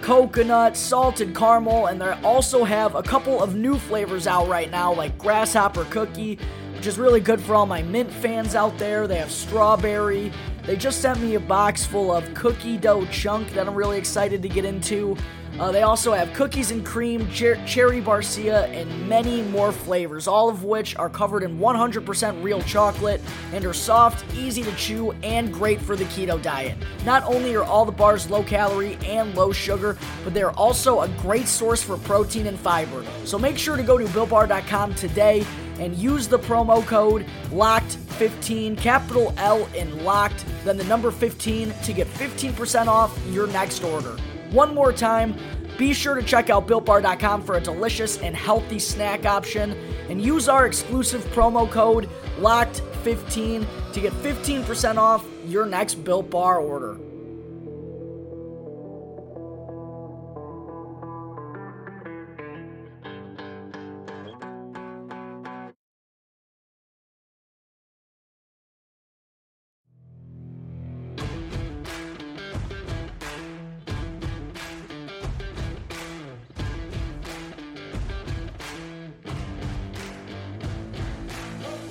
coconut, 0.00 0.76
salted 0.76 1.36
caramel, 1.36 1.86
and 1.86 2.00
they 2.00 2.10
also 2.24 2.64
have 2.64 2.96
a 2.96 3.02
couple 3.02 3.40
of 3.40 3.54
new 3.54 3.78
flavors 3.78 4.26
out 4.26 4.48
right 4.48 4.72
now, 4.72 4.92
like 4.92 5.16
grasshopper 5.18 5.84
cookie, 5.84 6.36
which 6.74 6.88
is 6.88 6.98
really 6.98 7.20
good 7.20 7.40
for 7.40 7.54
all 7.54 7.64
my 7.64 7.80
mint 7.80 8.10
fans 8.10 8.56
out 8.56 8.76
there. 8.76 9.06
They 9.06 9.18
have 9.18 9.30
strawberry. 9.30 10.32
They 10.64 10.74
just 10.74 11.00
sent 11.00 11.20
me 11.20 11.36
a 11.36 11.40
box 11.40 11.86
full 11.86 12.10
of 12.10 12.34
cookie 12.34 12.76
dough 12.76 13.06
chunk 13.06 13.52
that 13.52 13.68
I'm 13.68 13.74
really 13.76 13.98
excited 13.98 14.42
to 14.42 14.48
get 14.48 14.64
into. 14.64 15.16
Uh, 15.58 15.70
they 15.70 15.82
also 15.82 16.12
have 16.12 16.32
cookies 16.32 16.70
and 16.70 16.84
cream, 16.84 17.28
cher- 17.30 17.62
cherry 17.66 18.00
barcia, 18.00 18.64
and 18.70 19.08
many 19.08 19.42
more 19.42 19.70
flavors, 19.70 20.26
all 20.26 20.48
of 20.48 20.64
which 20.64 20.96
are 20.96 21.10
covered 21.10 21.42
in 21.42 21.58
100% 21.58 22.42
real 22.42 22.62
chocolate 22.62 23.20
and 23.52 23.64
are 23.64 23.74
soft, 23.74 24.24
easy 24.34 24.62
to 24.62 24.74
chew, 24.76 25.12
and 25.22 25.52
great 25.52 25.80
for 25.80 25.94
the 25.94 26.04
keto 26.04 26.40
diet. 26.40 26.76
Not 27.04 27.22
only 27.24 27.54
are 27.54 27.64
all 27.64 27.84
the 27.84 27.92
bars 27.92 28.30
low 28.30 28.42
calorie 28.42 28.96
and 29.04 29.34
low 29.34 29.52
sugar, 29.52 29.98
but 30.24 30.32
they're 30.32 30.52
also 30.52 31.00
a 31.00 31.08
great 31.08 31.46
source 31.46 31.82
for 31.82 31.98
protein 31.98 32.46
and 32.46 32.58
fiber. 32.58 33.04
So 33.24 33.38
make 33.38 33.58
sure 33.58 33.76
to 33.76 33.82
go 33.82 33.98
to 33.98 34.04
BuiltBar.com 34.06 34.94
today 34.94 35.44
and 35.78 35.94
use 35.96 36.28
the 36.28 36.38
promo 36.38 36.84
code 36.86 37.26
LOCKED15, 37.50 38.78
capital 38.78 39.34
L 39.36 39.66
in 39.74 40.04
LOCKED, 40.04 40.44
then 40.64 40.76
the 40.76 40.84
number 40.84 41.10
15 41.10 41.72
to 41.82 41.92
get 41.92 42.06
15% 42.06 42.86
off 42.86 43.18
your 43.30 43.46
next 43.48 43.84
order. 43.84 44.16
One 44.52 44.74
more 44.74 44.92
time, 44.92 45.34
be 45.78 45.94
sure 45.94 46.14
to 46.14 46.22
check 46.22 46.50
out 46.50 46.68
BuiltBar.com 46.68 47.42
for 47.42 47.56
a 47.56 47.60
delicious 47.60 48.18
and 48.18 48.36
healthy 48.36 48.78
snack 48.78 49.24
option 49.24 49.72
and 50.10 50.20
use 50.20 50.48
our 50.48 50.66
exclusive 50.66 51.24
promo 51.32 51.68
code 51.70 52.08
LOCKED15 52.38 53.66
to 53.94 54.00
get 54.00 54.12
15% 54.12 54.96
off 54.96 55.26
your 55.46 55.64
next 55.64 55.94
Built 56.04 56.28
Bar 56.28 56.58
order. 56.58 56.98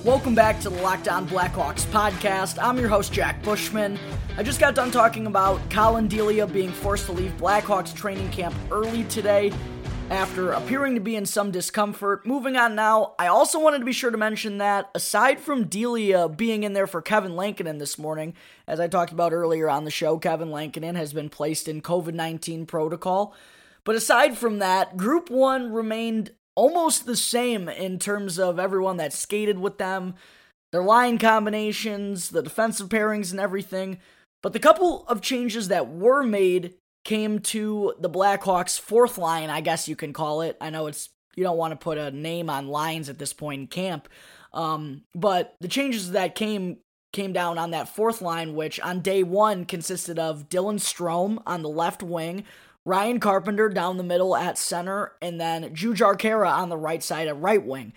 Welcome 0.04 0.34
back 0.34 0.58
to 0.62 0.68
the 0.68 0.82
Locked 0.82 1.06
On 1.06 1.28
Blackhawks 1.28 1.86
podcast. 1.86 2.60
I'm 2.60 2.76
your 2.76 2.88
host, 2.88 3.12
Jack 3.12 3.40
Bushman. 3.44 3.96
I 4.36 4.42
just 4.42 4.58
got 4.58 4.74
done 4.74 4.90
talking 4.90 5.28
about 5.28 5.60
Collin 5.70 6.08
Delia 6.08 6.44
being 6.48 6.72
forced 6.72 7.06
to 7.06 7.12
leave 7.12 7.30
Blackhawks 7.36 7.94
training 7.94 8.28
camp 8.30 8.52
early 8.72 9.04
today 9.04 9.52
after 10.10 10.50
appearing 10.50 10.96
to 10.96 11.00
be 11.00 11.14
in 11.14 11.24
some 11.24 11.52
discomfort. 11.52 12.26
Moving 12.26 12.56
on 12.56 12.74
now, 12.74 13.14
I 13.16 13.28
also 13.28 13.60
wanted 13.60 13.78
to 13.78 13.84
be 13.84 13.92
sure 13.92 14.10
to 14.10 14.16
mention 14.16 14.58
that 14.58 14.90
aside 14.92 15.38
from 15.38 15.68
Delia 15.68 16.28
being 16.28 16.64
in 16.64 16.72
there 16.72 16.88
for 16.88 17.00
Kevin 17.00 17.36
Lankinen 17.36 17.78
this 17.78 17.96
morning, 17.96 18.34
as 18.66 18.80
I 18.80 18.88
talked 18.88 19.12
about 19.12 19.32
earlier 19.32 19.70
on 19.70 19.84
the 19.84 19.92
show, 19.92 20.18
Kevin 20.18 20.50
Lankinen 20.50 20.96
has 20.96 21.12
been 21.12 21.28
placed 21.28 21.68
in 21.68 21.80
COVID 21.80 22.14
19 22.14 22.66
protocol. 22.66 23.36
But 23.84 23.94
aside 23.94 24.36
from 24.36 24.58
that, 24.58 24.96
Group 24.96 25.30
1 25.30 25.72
remained 25.72 26.32
almost 26.54 27.06
the 27.06 27.16
same 27.16 27.68
in 27.68 27.98
terms 27.98 28.38
of 28.38 28.58
everyone 28.58 28.96
that 28.98 29.12
skated 29.12 29.58
with 29.58 29.78
them, 29.78 30.14
their 30.70 30.82
line 30.82 31.18
combinations, 31.18 32.30
the 32.30 32.42
defensive 32.42 32.88
pairings, 32.88 33.30
and 33.30 33.40
everything. 33.40 33.98
But 34.42 34.52
the 34.52 34.58
couple 34.58 35.06
of 35.06 35.20
changes 35.20 35.68
that 35.68 35.88
were 35.88 36.22
made 36.22 36.74
came 37.04 37.40
to 37.40 37.94
the 37.98 38.10
Blackhawks' 38.10 38.78
fourth 38.80 39.18
line, 39.18 39.50
I 39.50 39.60
guess 39.60 39.88
you 39.88 39.96
can 39.96 40.12
call 40.12 40.42
it. 40.42 40.56
I 40.60 40.70
know 40.70 40.86
it's 40.86 41.10
you 41.34 41.44
don't 41.44 41.56
want 41.56 41.72
to 41.72 41.82
put 41.82 41.98
a 41.98 42.10
name 42.10 42.50
on 42.50 42.68
lines 42.68 43.08
at 43.08 43.18
this 43.18 43.32
point 43.32 43.60
in 43.62 43.66
camp, 43.66 44.08
um, 44.52 45.02
but 45.14 45.54
the 45.60 45.68
changes 45.68 46.12
that 46.12 46.34
came 46.34 46.78
came 47.12 47.32
down 47.32 47.58
on 47.58 47.72
that 47.72 47.88
fourth 47.88 48.22
line, 48.22 48.54
which 48.54 48.80
on 48.80 49.00
day 49.00 49.22
one 49.22 49.64
consisted 49.64 50.18
of 50.18 50.48
Dylan 50.48 50.80
Strome 50.80 51.42
on 51.46 51.62
the 51.62 51.68
left 51.68 52.02
wing, 52.02 52.44
Ryan 52.84 53.20
Carpenter 53.20 53.68
down 53.68 53.96
the 53.96 54.02
middle 54.02 54.34
at 54.34 54.58
center, 54.58 55.12
and 55.22 55.40
then 55.40 55.74
Jujhar 55.74 56.16
Khaira 56.16 56.50
on 56.50 56.68
the 56.68 56.76
right 56.76 57.02
side 57.02 57.28
at 57.28 57.40
right 57.40 57.64
wing. 57.64 57.92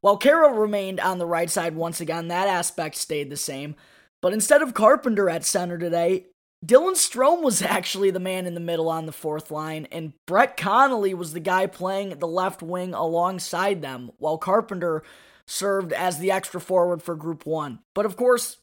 While 0.00 0.18
Khaira 0.18 0.58
remained 0.58 0.98
on 0.98 1.18
the 1.18 1.26
right 1.26 1.50
side 1.50 1.74
once 1.74 2.00
again, 2.00 2.28
that 2.28 2.48
aspect 2.48 2.96
stayed 2.96 3.28
the 3.28 3.36
same. 3.36 3.76
But 4.22 4.32
instead 4.32 4.62
of 4.62 4.72
Carpenter 4.72 5.28
at 5.28 5.44
center 5.44 5.76
today, 5.76 6.26
Dylan 6.64 6.92
Strome 6.92 7.42
was 7.42 7.62
actually 7.62 8.10
the 8.10 8.18
man 8.20 8.46
in 8.46 8.54
the 8.54 8.60
middle 8.60 8.88
on 8.88 9.06
the 9.06 9.12
fourth 9.12 9.50
line, 9.50 9.86
and 9.92 10.14
Brett 10.26 10.56
Connolly 10.56 11.12
was 11.12 11.32
the 11.32 11.40
guy 11.40 11.66
playing 11.66 12.18
the 12.18 12.26
left 12.26 12.62
wing 12.62 12.94
alongside 12.94 13.82
them, 13.82 14.10
while 14.18 14.38
Carpenter 14.38 15.02
served 15.46 15.92
as 15.92 16.18
the 16.18 16.30
extra 16.30 16.60
forward 16.60 17.02
for 17.02 17.14
Group 17.14 17.44
1. 17.44 17.80
But 17.94 18.06
of 18.06 18.16
course, 18.16 18.58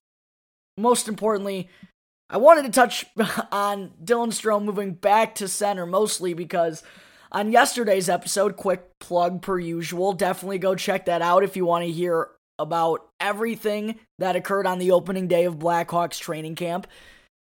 most 0.77 1.07
importantly, 1.07 1.69
I 2.29 2.38
wanted 2.38 2.63
to 2.63 2.72
touch 2.72 3.05
on 3.51 3.91
Dylan 4.03 4.29
Strome 4.29 4.65
moving 4.65 4.93
back 4.93 5.36
to 5.36 5.48
center 5.48 5.86
mostly 5.86 6.34
because 6.34 6.84
on 7.31 7.51
yesterday's 7.51 8.10
episode, 8.10 8.55
quick 8.55 9.00
plug 9.00 9.41
per 9.41 9.60
usual, 9.60 10.13
definitely 10.13 10.60
go 10.60 10.75
check 10.75 11.05
that 11.05 11.22
out 11.22 11.43
if 11.43 11.55
you 11.55 11.65
want 11.65 11.86
to 11.86 11.91
hear 11.91 12.29
about 12.60 13.07
everything 13.19 14.00
that 14.17 14.36
occurred 14.36 14.65
on 14.65 14.79
the 14.79 14.91
opening 14.91 15.27
day 15.27 15.46
of 15.46 15.60
Blackhawks 15.60 16.19
training 16.19 16.55
camp. 16.55 16.88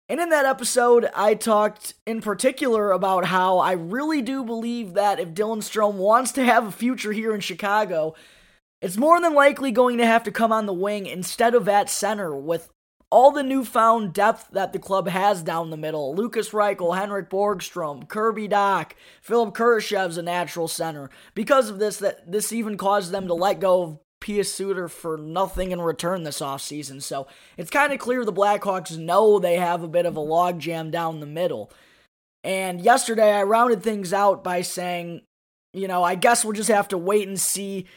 And 0.08 0.20
in 0.20 0.30
that 0.30 0.46
episode, 0.46 1.10
I 1.16 1.36
talked 1.36 1.94
in 2.06 2.22
particular 2.22 2.92
about 2.92 3.26
how 3.26 3.60
I 3.60 3.74
really 3.74 4.22
do 4.22 4.44
believe 4.44 4.94
that 4.94 5.20
if 5.20 5.30
Dylan 5.30 5.60
Strome 5.60 5.94
wants 5.94 6.34
to 6.34 6.44
have 6.44 6.68
a 6.68 6.72
future 6.72 7.14
here 7.14 7.34
in 7.34 7.40
Chicago, 7.40 8.14
it's 8.82 8.98
more 8.98 9.22
than 9.22 9.34
likely 9.34 9.72
going 9.72 9.98
to 10.00 10.06
have 10.06 10.24
to 10.24 10.32
come 10.32 10.52
on 10.52 10.66
the 10.66 10.74
wing 10.74 11.06
instead 11.06 11.56
of 11.56 11.70
at 11.70 11.90
center 11.90 12.36
with 12.36 12.70
all 13.12 13.32
the 13.32 13.44
newfound 13.44 14.14
depth 14.14 14.48
that 14.52 14.72
the 14.72 14.80
club 14.80 15.10
has 15.10 15.44
down 15.44 15.70
the 15.70 15.78
middle. 15.78 16.16
Lukas 16.16 16.52
Reichel, 16.52 16.98
Henrik 16.98 17.30
Borgstrom, 17.30 18.08
Kirby 18.08 18.48
Dach, 18.48 18.92
Philipp 19.22 19.54
Kurashev's 19.54 20.18
a 20.18 20.22
natural 20.22 20.70
center. 20.70 21.10
Because 21.36 21.70
of 21.70 21.78
this, 21.78 21.98
that 21.98 22.32
this 22.32 22.54
even 22.54 22.78
caused 22.78 23.12
them 23.12 23.28
to 23.28 23.34
let 23.34 23.60
go 23.60 23.84
of 23.84 24.00
Pius 24.22 24.54
Suter 24.54 24.88
for 24.88 25.18
nothing 25.18 25.72
in 25.72 25.82
return 25.82 26.24
this 26.24 26.40
offseason. 26.40 27.02
So 27.02 27.28
it's 27.58 27.70
kind 27.70 27.92
of 27.92 28.00
clear 28.00 28.24
the 28.24 28.32
Blackhawks 28.32 28.98
know 28.98 29.40
they 29.40 29.58
have 29.58 29.84
a 29.84 29.90
bit 29.90 30.06
of 30.06 30.16
a 30.16 30.22
logjam 30.22 30.90
down 30.90 31.20
the 31.20 31.26
middle. 31.26 31.72
And 32.44 32.80
yesterday 32.80 33.34
I 33.34 33.44
rounded 33.44 33.84
things 33.84 34.14
out 34.14 34.44
by 34.44 34.62
saying, 34.62 35.22
you 35.74 35.88
know, 35.88 36.04
I 36.04 36.16
guess 36.16 36.46
we'll 36.46 36.54
just 36.54 36.70
have 36.70 36.88
to 36.90 36.98
wait 36.98 37.28
and 37.28 37.40
see 37.40 37.88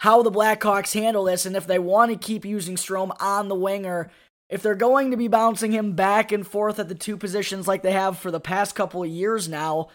how 0.00 0.22
the 0.22 0.30
Blackhawks 0.30 0.92
handle 0.92 1.24
this 1.24 1.46
and 1.46 1.56
if 1.56 1.66
they 1.66 1.78
want 1.78 2.12
to 2.12 2.18
keep 2.18 2.44
using 2.44 2.76
Strome 2.76 3.16
on 3.20 3.48
the 3.48 3.54
winger 3.54 4.10
if 4.48 4.62
they're 4.62 4.74
going 4.74 5.10
to 5.10 5.16
be 5.16 5.28
bouncing 5.28 5.72
him 5.72 5.92
back 5.92 6.30
and 6.32 6.46
forth 6.46 6.78
at 6.78 6.88
the 6.88 6.94
two 6.94 7.16
positions 7.16 7.66
like 7.66 7.82
they 7.82 7.92
have 7.92 8.18
for 8.18 8.30
the 8.30 8.40
past 8.40 8.74
couple 8.74 9.02
of 9.02 9.08
years 9.08 9.48
now, 9.48 9.88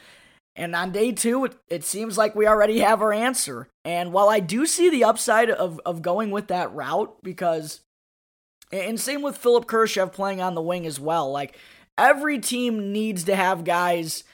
and 0.55 0.75
on 0.75 0.91
day 0.91 1.13
two, 1.13 1.45
it, 1.45 1.55
it 1.69 1.83
seems 1.83 2.17
like 2.17 2.35
we 2.35 2.47
already 2.47 2.79
have 2.79 3.01
our 3.01 3.13
answer. 3.13 3.69
And 3.85 4.11
while 4.11 4.27
I 4.27 4.41
do 4.41 4.65
see 4.65 4.89
the 4.89 5.05
upside 5.05 5.49
of, 5.49 5.79
of 5.85 6.01
going 6.01 6.31
with 6.31 6.47
that 6.47 6.73
route, 6.73 7.15
because, 7.23 7.79
and 8.71 8.99
same 8.99 9.21
with 9.21 9.37
Philipp 9.37 9.65
Kurashev 9.65 10.11
playing 10.11 10.41
on 10.41 10.55
the 10.55 10.61
wing 10.61 10.85
as 10.85 10.99
well, 10.99 11.31
like 11.31 11.57
every 11.97 12.39
team 12.39 12.91
needs 12.91 13.23
to 13.25 13.35
have 13.35 13.63
guys 13.63 14.25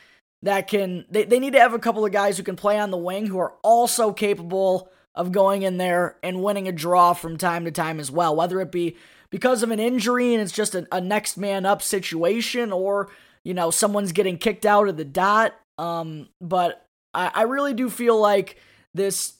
that 0.41 0.67
can, 0.67 1.05
they, 1.09 1.25
they 1.25 1.39
need 1.39 1.53
to 1.53 1.59
have 1.59 1.73
a 1.73 1.79
couple 1.79 2.05
of 2.05 2.11
guys 2.11 2.37
who 2.37 2.43
can 2.43 2.55
play 2.55 2.79
on 2.79 2.89
the 2.89 2.97
wing 2.97 3.27
who 3.27 3.37
are 3.37 3.53
also 3.61 4.11
capable 4.11 4.89
of 5.13 5.31
going 5.31 5.63
in 5.63 5.77
there 5.77 6.17
and 6.23 6.43
winning 6.43 6.67
a 6.67 6.71
draw 6.71 7.13
from 7.13 7.37
time 7.37 7.65
to 7.65 7.71
time 7.71 7.99
as 7.99 8.09
well, 8.09 8.35
whether 8.35 8.59
it 8.61 8.71
be 8.71 8.95
because 9.29 9.63
of 9.63 9.71
an 9.71 9.79
injury 9.79 10.33
and 10.33 10.41
it's 10.41 10.51
just 10.51 10.75
a, 10.75 10.87
a 10.91 11.01
next 11.01 11.37
man 11.37 11.65
up 11.65 11.81
situation 11.81 12.71
or, 12.71 13.09
you 13.43 13.53
know, 13.53 13.71
someone's 13.71 14.11
getting 14.11 14.37
kicked 14.37 14.65
out 14.65 14.87
of 14.87 14.97
the 14.97 15.05
dot. 15.05 15.53
Um, 15.77 16.29
but 16.41 16.85
I, 17.13 17.31
I 17.33 17.41
really 17.43 17.73
do 17.73 17.89
feel 17.89 18.19
like 18.19 18.57
this 18.93 19.33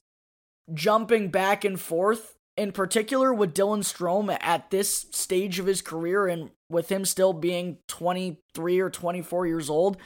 jumping 0.74 1.30
back 1.30 1.64
and 1.64 1.80
forth, 1.80 2.36
in 2.56 2.72
particular 2.72 3.34
with 3.34 3.54
Dylan 3.54 3.84
Strome 3.84 4.38
at 4.42 4.70
this 4.72 5.08
stage 5.12 5.60
of 5.60 5.66
his 5.66 5.82
career 5.82 6.28
and 6.28 6.52
with 6.70 6.90
him 6.90 7.06
still 7.06 7.34
being 7.34 7.78
23 7.88 8.80
or 8.80 8.90
24 8.90 9.48
years 9.48 9.70
old, 9.70 9.98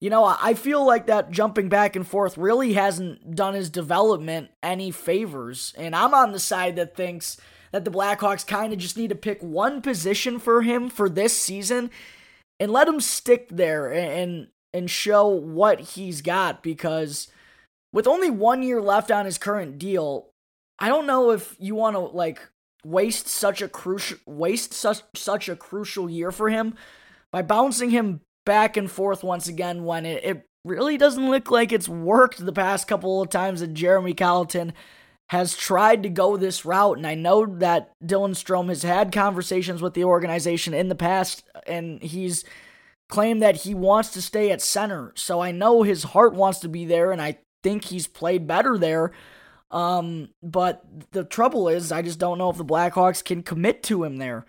you 0.00 0.10
know, 0.10 0.24
I 0.24 0.54
feel 0.54 0.86
like 0.86 1.06
that 1.06 1.30
jumping 1.30 1.68
back 1.68 1.96
and 1.96 2.06
forth 2.06 2.38
really 2.38 2.74
hasn't 2.74 3.34
done 3.34 3.54
his 3.54 3.68
development 3.68 4.50
any 4.62 4.92
favors. 4.92 5.74
And 5.76 5.94
I'm 5.94 6.14
on 6.14 6.30
the 6.30 6.38
side 6.38 6.76
that 6.76 6.96
thinks 6.96 7.36
that 7.72 7.84
the 7.84 7.90
Blackhawks 7.90 8.46
kind 8.46 8.72
of 8.72 8.78
just 8.78 8.96
need 8.96 9.10
to 9.10 9.14
pick 9.14 9.42
one 9.42 9.82
position 9.82 10.38
for 10.38 10.62
him 10.62 10.88
for 10.88 11.08
this 11.08 11.38
season 11.38 11.90
and 12.60 12.72
let 12.72 12.88
him 12.88 13.00
stick 13.00 13.48
there 13.50 13.92
and 13.92 14.48
and 14.74 14.90
show 14.90 15.26
what 15.26 15.80
he's 15.80 16.20
got 16.20 16.62
because 16.62 17.28
with 17.92 18.06
only 18.06 18.30
1 18.30 18.62
year 18.62 18.82
left 18.82 19.10
on 19.10 19.24
his 19.24 19.38
current 19.38 19.78
deal, 19.78 20.30
I 20.78 20.88
don't 20.88 21.06
know 21.06 21.30
if 21.30 21.56
you 21.58 21.74
want 21.74 21.96
to 21.96 22.00
like 22.00 22.40
waste 22.84 23.26
such 23.26 23.60
a 23.60 23.68
crucial 23.68 24.18
waste 24.26 24.72
such 24.72 25.02
such 25.14 25.48
a 25.48 25.56
crucial 25.56 26.08
year 26.08 26.30
for 26.30 26.48
him 26.48 26.74
by 27.32 27.42
bouncing 27.42 27.90
him 27.90 28.20
back 28.46 28.76
and 28.76 28.90
forth 28.90 29.24
once 29.24 29.48
again 29.48 29.84
when 29.84 30.06
it, 30.06 30.24
it 30.24 30.46
really 30.64 30.96
doesn't 30.96 31.30
look 31.30 31.50
like 31.50 31.72
it's 31.72 31.88
worked 31.88 32.44
the 32.44 32.52
past 32.52 32.86
couple 32.86 33.20
of 33.20 33.28
times 33.28 33.60
that 33.60 33.74
Jeremy 33.74 34.14
Colliton 34.14 34.72
has 35.28 35.56
tried 35.56 36.02
to 36.02 36.08
go 36.08 36.36
this 36.36 36.64
route. 36.64 36.96
And 36.96 37.06
I 37.06 37.14
know 37.14 37.44
that 37.46 37.92
Dylan 38.02 38.30
Strome 38.30 38.68
has 38.68 38.82
had 38.82 39.12
conversations 39.12 39.82
with 39.82 39.94
the 39.94 40.04
organization 40.04 40.74
in 40.74 40.88
the 40.88 40.94
past, 40.94 41.44
and 41.66 42.02
he's 42.02 42.44
claimed 43.08 43.42
that 43.42 43.56
he 43.56 43.74
wants 43.74 44.10
to 44.10 44.22
stay 44.22 44.50
at 44.50 44.62
center. 44.62 45.12
So 45.16 45.40
I 45.40 45.52
know 45.52 45.82
his 45.82 46.02
heart 46.02 46.34
wants 46.34 46.60
to 46.60 46.68
be 46.68 46.84
there, 46.84 47.12
and 47.12 47.20
I 47.20 47.38
think 47.62 47.84
he's 47.84 48.06
played 48.06 48.46
better 48.46 48.78
there. 48.78 49.12
Um, 49.70 50.30
but 50.42 50.82
the 51.12 51.24
trouble 51.24 51.68
is, 51.68 51.92
I 51.92 52.00
just 52.00 52.18
don't 52.18 52.38
know 52.38 52.50
if 52.50 52.56
the 52.56 52.64
Blackhawks 52.64 53.22
can 53.22 53.42
commit 53.42 53.82
to 53.84 54.04
him 54.04 54.16
there. 54.16 54.46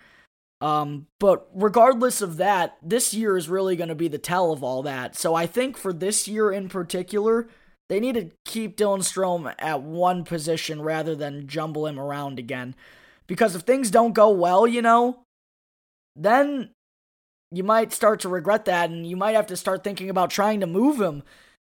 Um, 0.62 1.06
but 1.18 1.48
regardless 1.54 2.20
of 2.20 2.36
that, 2.38 2.76
this 2.82 3.14
year 3.14 3.36
is 3.36 3.48
really 3.48 3.76
going 3.76 3.88
to 3.88 3.94
be 3.94 4.08
the 4.08 4.18
tell 4.18 4.52
of 4.52 4.62
all 4.62 4.82
that. 4.82 5.16
So 5.16 5.34
I 5.34 5.46
think 5.46 5.76
for 5.76 5.92
this 5.92 6.28
year 6.28 6.50
in 6.50 6.68
particular, 6.68 7.48
they 7.90 7.98
need 7.98 8.14
to 8.14 8.30
keep 8.44 8.76
Dylan 8.76 9.00
Strome 9.00 9.52
at 9.58 9.82
one 9.82 10.22
position 10.22 10.80
rather 10.80 11.16
than 11.16 11.48
jumble 11.48 11.88
him 11.88 11.98
around 11.98 12.38
again. 12.38 12.76
Because 13.26 13.56
if 13.56 13.62
things 13.62 13.90
don't 13.90 14.12
go 14.12 14.30
well, 14.30 14.64
you 14.64 14.80
know, 14.80 15.24
then 16.14 16.70
you 17.50 17.64
might 17.64 17.92
start 17.92 18.20
to 18.20 18.28
regret 18.28 18.64
that 18.66 18.90
and 18.90 19.04
you 19.04 19.16
might 19.16 19.34
have 19.34 19.48
to 19.48 19.56
start 19.56 19.82
thinking 19.82 20.08
about 20.08 20.30
trying 20.30 20.60
to 20.60 20.68
move 20.68 21.00
him 21.00 21.24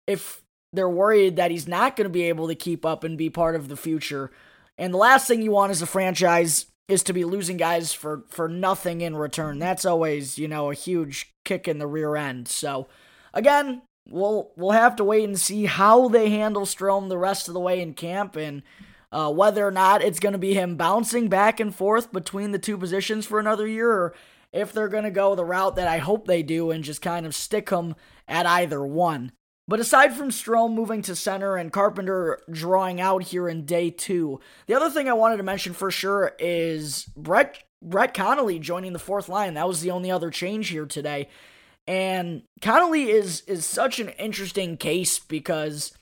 if 0.07 0.41
they're 0.71 0.87
worried 0.87 1.35
that 1.35 1.51
he's 1.51 1.67
not 1.67 1.97
going 1.97 2.05
to 2.05 2.09
be 2.09 2.23
able 2.23 2.47
to 2.47 2.55
keep 2.55 2.85
up 2.85 3.03
and 3.03 3.17
be 3.17 3.29
part 3.29 3.55
of 3.55 3.67
the 3.67 3.75
future. 3.75 4.31
And 4.77 4.93
the 4.93 4.97
last 4.97 5.27
thing 5.27 5.41
you 5.41 5.51
want 5.51 5.71
as 5.71 5.81
a 5.81 5.85
franchise 5.85 6.67
is 6.87 7.03
to 7.03 7.13
be 7.13 7.25
losing 7.25 7.57
guys 7.57 7.91
for 7.91 8.23
for 8.29 8.47
nothing 8.47 9.01
in 9.01 9.17
return. 9.17 9.59
That's 9.59 9.85
always, 9.85 10.37
you 10.37 10.47
know, 10.47 10.71
a 10.71 10.75
huge 10.75 11.29
kick 11.43 11.67
in 11.67 11.77
the 11.77 11.87
rear 11.87 12.15
end. 12.15 12.47
So, 12.47 12.87
again, 13.33 13.81
we'll 14.09 14.51
we'll 14.55 14.71
have 14.71 14.95
to 14.97 15.03
wait 15.03 15.23
and 15.23 15.39
see 15.39 15.65
how 15.65 16.07
they 16.07 16.29
handle 16.29 16.63
Strome 16.63 17.09
the 17.09 17.17
rest 17.17 17.47
of 17.47 17.53
the 17.53 17.59
way 17.59 17.81
in 17.81 17.93
camp 17.93 18.35
and 18.35 18.63
uh, 19.11 19.31
whether 19.31 19.65
or 19.65 19.71
not 19.71 20.01
it's 20.01 20.19
going 20.19 20.33
to 20.33 20.39
be 20.39 20.53
him 20.53 20.75
bouncing 20.75 21.29
back 21.29 21.59
and 21.59 21.73
forth 21.73 22.11
between 22.11 22.51
the 22.51 22.59
two 22.59 22.77
positions 22.77 23.25
for 23.25 23.39
another 23.39 23.67
year 23.67 23.91
or 23.91 24.15
if 24.51 24.71
they're 24.71 24.87
going 24.87 25.03
to 25.03 25.11
go 25.11 25.35
the 25.35 25.45
route 25.45 25.75
that 25.75 25.87
I 25.87 25.97
hope 25.97 26.25
they 26.25 26.43
do 26.43 26.71
and 26.71 26.83
just 26.83 27.01
kind 27.01 27.25
of 27.25 27.35
stick 27.35 27.69
him 27.69 27.95
at 28.27 28.45
either 28.45 28.85
one. 28.85 29.31
But 29.67 29.79
aside 29.79 30.13
from 30.13 30.29
Strome 30.29 30.73
moving 30.73 31.01
to 31.03 31.15
center 31.15 31.57
and 31.57 31.73
Carpenter 31.73 32.39
drawing 32.51 33.01
out 33.01 33.23
here 33.23 33.49
in 33.49 33.65
day 33.65 33.89
two, 33.89 34.39
the 34.67 34.75
other 34.75 34.89
thing 34.89 35.09
I 35.09 35.13
wanted 35.13 35.37
to 35.37 35.43
mention 35.43 35.73
for 35.73 35.89
sure 35.89 36.33
is 36.39 37.05
Brett 37.17 37.63
Brett 37.81 38.13
Connolly 38.13 38.59
joining 38.59 38.93
the 38.93 38.99
fourth 38.99 39.27
line. 39.27 39.55
That 39.55 39.67
was 39.67 39.81
the 39.81 39.91
only 39.91 40.11
other 40.11 40.29
change 40.29 40.69
here 40.69 40.85
today. 40.85 41.29
And 41.87 42.43
Connolly 42.61 43.11
is 43.11 43.41
is 43.41 43.65
such 43.65 43.99
an 43.99 44.09
interesting 44.09 44.77
case 44.77 45.19
because 45.19 45.95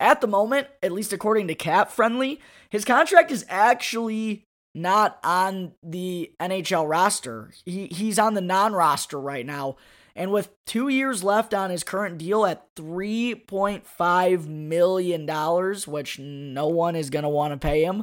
at 0.00 0.20
the 0.20 0.26
moment, 0.26 0.68
at 0.82 0.92
least 0.92 1.12
according 1.12 1.48
to 1.48 1.54
Cap 1.54 1.90
Friendly, 1.90 2.40
his 2.70 2.84
contract 2.84 3.30
is 3.30 3.44
actually 3.48 4.44
not 4.74 5.18
on 5.22 5.72
the 5.82 6.32
NHL 6.40 6.88
roster. 6.88 7.50
He 7.64 7.86
he's 7.88 8.18
on 8.18 8.34
the 8.34 8.40
non-roster 8.40 9.20
right 9.20 9.44
now. 9.44 9.76
And 10.16 10.32
with 10.32 10.50
two 10.66 10.88
years 10.88 11.22
left 11.22 11.54
on 11.54 11.70
his 11.70 11.84
current 11.84 12.18
deal 12.18 12.44
at 12.44 12.74
$3.5 12.74 14.46
million, 14.48 15.74
which 15.86 16.18
no 16.18 16.66
one 16.66 16.96
is 16.96 17.08
going 17.08 17.22
to 17.22 17.28
want 17.28 17.52
to 17.52 17.56
pay 17.56 17.84
him, 17.84 18.02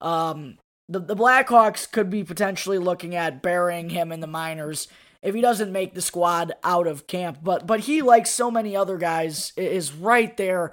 um, 0.00 0.56
the, 0.88 1.00
the 1.00 1.14
Blackhawks 1.14 1.90
could 1.90 2.08
be 2.08 2.24
potentially 2.24 2.78
looking 2.78 3.14
at 3.14 3.42
burying 3.42 3.90
him 3.90 4.10
in 4.10 4.20
the 4.20 4.26
minors 4.26 4.88
if 5.22 5.34
he 5.34 5.40
doesn't 5.40 5.72
make 5.72 5.94
the 5.94 6.02
squad 6.02 6.52
out 6.64 6.86
of 6.86 7.06
camp. 7.06 7.38
But 7.42 7.66
but 7.66 7.80
he, 7.80 8.02
like 8.02 8.26
so 8.26 8.50
many 8.50 8.76
other 8.76 8.96
guys, 8.96 9.52
is 9.56 9.92
right 9.92 10.36
there 10.36 10.72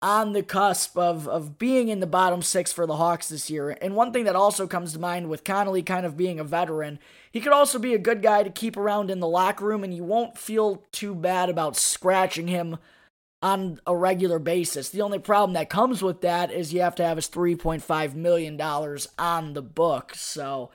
on 0.00 0.32
the 0.32 0.42
cusp 0.42 0.96
of, 0.96 1.26
of 1.26 1.58
being 1.58 1.88
in 1.88 1.98
the 1.98 2.06
bottom 2.06 2.40
six 2.40 2.72
for 2.72 2.86
the 2.86 2.96
Hawks 2.96 3.28
this 3.28 3.50
year. 3.50 3.76
And 3.80 3.96
one 3.96 4.12
thing 4.12 4.24
that 4.24 4.36
also 4.36 4.66
comes 4.66 4.92
to 4.92 5.00
mind 5.00 5.28
with 5.28 5.42
Connolly 5.42 5.82
kind 5.82 6.06
of 6.06 6.16
being 6.16 6.38
a 6.38 6.44
veteran, 6.44 7.00
he 7.32 7.40
could 7.40 7.52
also 7.52 7.78
be 7.78 7.94
a 7.94 7.98
good 7.98 8.22
guy 8.22 8.44
to 8.44 8.50
keep 8.50 8.76
around 8.76 9.10
in 9.10 9.18
the 9.18 9.26
locker 9.26 9.64
room, 9.64 9.82
and 9.82 9.92
you 9.92 10.04
won't 10.04 10.38
feel 10.38 10.84
too 10.92 11.14
bad 11.14 11.50
about 11.50 11.76
scratching 11.76 12.46
him 12.46 12.78
on 13.42 13.80
a 13.86 13.96
regular 13.96 14.38
basis. 14.38 14.88
The 14.88 15.02
only 15.02 15.18
problem 15.18 15.54
that 15.54 15.70
comes 15.70 16.02
with 16.02 16.20
that 16.22 16.50
is 16.50 16.72
you 16.72 16.80
have 16.80 16.96
to 16.96 17.04
have 17.04 17.16
his 17.16 17.28
$3.5 17.28 18.14
million 18.14 18.60
on 19.18 19.52
the 19.52 19.62
book. 19.62 20.12
So 20.14 20.70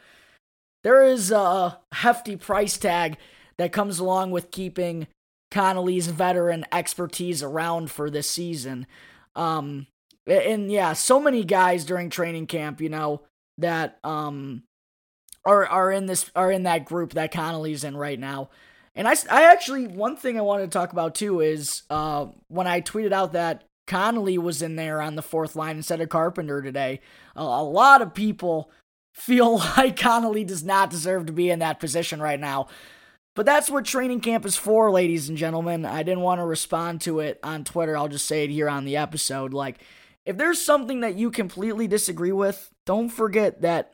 there 0.84 1.04
is 1.04 1.32
a 1.32 1.80
hefty 1.94 2.36
price 2.36 2.78
tag 2.78 3.18
that 3.58 3.72
comes 3.72 4.00
along 4.00 4.32
with 4.32 4.52
keeping 4.52 5.08
Connolly's 5.52 6.08
veteran 6.08 6.66
expertise 6.72 7.44
around 7.44 7.92
for 7.92 8.10
this 8.10 8.30
season. 8.30 8.88
Um, 9.36 9.88
and 10.26 10.72
yeah, 10.72 10.94
so 10.94 11.20
many 11.20 11.44
guys 11.44 11.86
during 11.86 12.10
training 12.10 12.48
camp, 12.48 12.82
you 12.82 12.90
know, 12.90 13.22
that 13.60 14.00
um 14.04 14.64
are 15.46 15.68
are 15.68 15.92
in 15.92 16.06
this 16.08 16.32
are 16.36 16.52
in 16.52 16.64
that 16.64 16.86
group 16.86 17.14
that 17.14 17.32
Connolly's 17.32 17.84
in 17.84 17.96
right 17.96 18.20
now. 18.20 18.50
And 18.96 19.08
I, 19.08 19.16
I 19.30 19.44
actually 19.52 19.88
one 19.88 20.16
thing 20.16 20.38
I 20.38 20.42
wanted 20.42 20.72
to 20.72 20.78
talk 20.78 20.92
about 20.92 21.16
too 21.16 21.40
is 21.40 21.84
uh 21.90 22.28
when 22.48 22.68
I 22.68 22.82
tweeted 22.82 23.12
out 23.12 23.34
that 23.34 23.64
Connolly 23.86 24.38
was 24.38 24.62
in 24.62 24.76
there 24.76 25.02
on 25.02 25.16
the 25.16 25.22
fourth 25.22 25.56
line 25.56 25.78
instead 25.78 26.02
of 26.02 26.10
Carpenter 26.10 26.62
today. 26.62 27.02
A, 27.36 27.42
a 27.42 27.64
lot 27.64 28.02
of 28.02 28.14
people 28.14 28.72
feel 29.14 29.58
like 29.78 29.98
Connolly 29.98 30.44
does 30.44 30.64
not 30.64 30.90
deserve 30.90 31.28
to 31.28 31.34
be 31.34 31.50
in 31.50 31.60
that 31.60 31.80
position 31.80 32.22
right 32.22 32.40
now. 32.40 32.68
But 33.36 33.48
that's 33.48 33.70
what 33.70 33.86
training 33.86 34.22
camp 34.22 34.46
is 34.46 34.56
for, 34.56 34.92
ladies 34.92 35.28
and 35.28 35.38
gentlemen. 35.38 35.86
I 35.86 36.04
didn't 36.04 36.22
want 36.22 36.40
to 36.40 36.46
respond 36.46 37.02
to 37.02 37.20
it 37.20 37.40
on 37.42 37.64
Twitter. 37.64 37.98
I'll 37.98 38.08
just 38.08 38.28
say 38.28 38.44
it 38.44 38.52
here 38.52 38.70
on 38.70 38.86
the 38.86 38.98
episode. 38.98 39.54
Like, 39.54 39.80
if 40.26 40.38
there's 40.38 40.62
something 40.62 41.02
that 41.02 41.16
you 41.16 41.32
completely 41.32 41.88
disagree 41.88 42.32
with, 42.32 42.72
don't 42.86 43.10
forget 43.10 43.62
that 43.62 43.94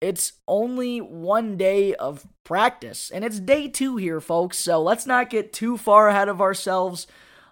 it's 0.00 0.32
only 0.48 1.00
one 1.00 1.56
day 1.56 1.94
of 1.94 2.26
practice. 2.42 3.10
And 3.10 3.24
it's 3.24 3.38
day 3.38 3.68
two 3.68 3.96
here, 3.96 4.20
folks. 4.20 4.58
So 4.58 4.82
let's 4.82 5.06
not 5.06 5.30
get 5.30 5.52
too 5.52 5.76
far 5.76 6.08
ahead 6.08 6.28
of 6.28 6.40
ourselves. 6.40 7.06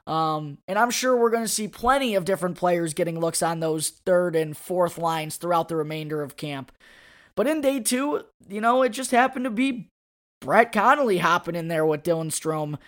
Um, 0.06 0.58
and 0.66 0.78
I'm 0.78 0.90
sure 0.90 1.16
we're 1.16 1.30
going 1.30 1.44
to 1.44 1.48
see 1.48 1.68
plenty 1.68 2.14
of 2.14 2.24
different 2.24 2.56
players 2.56 2.94
getting 2.94 3.20
looks 3.20 3.42
on 3.42 3.60
those 3.60 3.90
third 3.90 4.34
and 4.34 4.56
fourth 4.56 4.96
lines 4.96 5.36
throughout 5.36 5.68
the 5.68 5.76
remainder 5.76 6.22
of 6.22 6.36
camp. 6.36 6.72
But 7.38 7.46
in 7.46 7.60
day 7.60 7.78
two, 7.78 8.22
you 8.48 8.60
know, 8.60 8.82
it 8.82 8.88
just 8.88 9.12
happened 9.12 9.44
to 9.44 9.50
be 9.50 9.90
Brett 10.40 10.72
Connolly 10.72 11.18
hopping 11.18 11.54
in 11.54 11.68
there 11.68 11.86
with 11.86 12.02
Dylan 12.02 12.32
Strome 12.32 12.78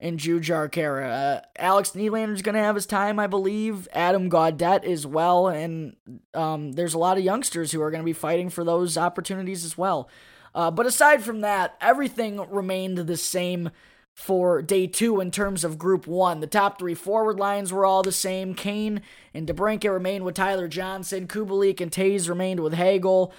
and 0.00 0.18
Jujhar 0.18 0.68
Khaira. 0.68 1.36
Uh, 1.36 1.40
Alex 1.56 1.92
Nylander's 1.92 2.42
going 2.42 2.56
to 2.56 2.60
have 2.60 2.74
his 2.74 2.86
time, 2.86 3.20
I 3.20 3.28
believe. 3.28 3.86
Adam 3.92 4.28
Gaudette 4.28 4.82
as 4.82 5.06
well. 5.06 5.46
And 5.46 5.94
um, 6.34 6.72
there's 6.72 6.94
a 6.94 6.98
lot 6.98 7.18
of 7.18 7.22
youngsters 7.22 7.70
who 7.70 7.80
are 7.82 7.92
going 7.92 8.02
to 8.02 8.04
be 8.04 8.12
fighting 8.12 8.50
for 8.50 8.64
those 8.64 8.98
opportunities 8.98 9.64
as 9.64 9.78
well. 9.78 10.10
Uh, 10.56 10.72
but 10.72 10.86
aside 10.86 11.22
from 11.22 11.42
that, 11.42 11.76
everything 11.80 12.44
remained 12.50 12.98
the 12.98 13.16
same 13.16 13.70
for 14.16 14.60
day 14.60 14.88
two 14.88 15.20
in 15.20 15.30
terms 15.30 15.62
of 15.62 15.78
group 15.78 16.08
one. 16.08 16.40
The 16.40 16.48
top 16.48 16.80
three 16.80 16.94
forward 16.94 17.38
lines 17.38 17.72
were 17.72 17.86
all 17.86 18.02
the 18.02 18.10
same. 18.10 18.54
Kane 18.54 19.02
and 19.32 19.46
DeBrincat 19.46 19.92
remained 19.92 20.24
with 20.24 20.34
Tyler 20.34 20.66
Johnson. 20.66 21.28
Kubalik 21.28 21.80
and 21.80 21.92
Toews 21.92 22.28
remained 22.28 22.58
with 22.58 22.74
Hagel. 22.74 23.32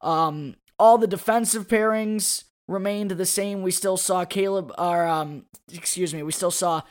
Um, 0.00 0.56
all 0.78 0.98
the 0.98 1.06
defensive 1.06 1.68
pairings 1.68 2.44
remained 2.66 3.12
the 3.12 3.26
same. 3.26 3.62
We 3.62 3.70
still 3.70 3.96
saw 3.96 4.24
Caleb, 4.24 4.72
or 4.78 5.06
um, 5.06 5.46
excuse 5.72 6.14
me, 6.14 6.22
we 6.22 6.32
still 6.32 6.50
saw 6.50 6.82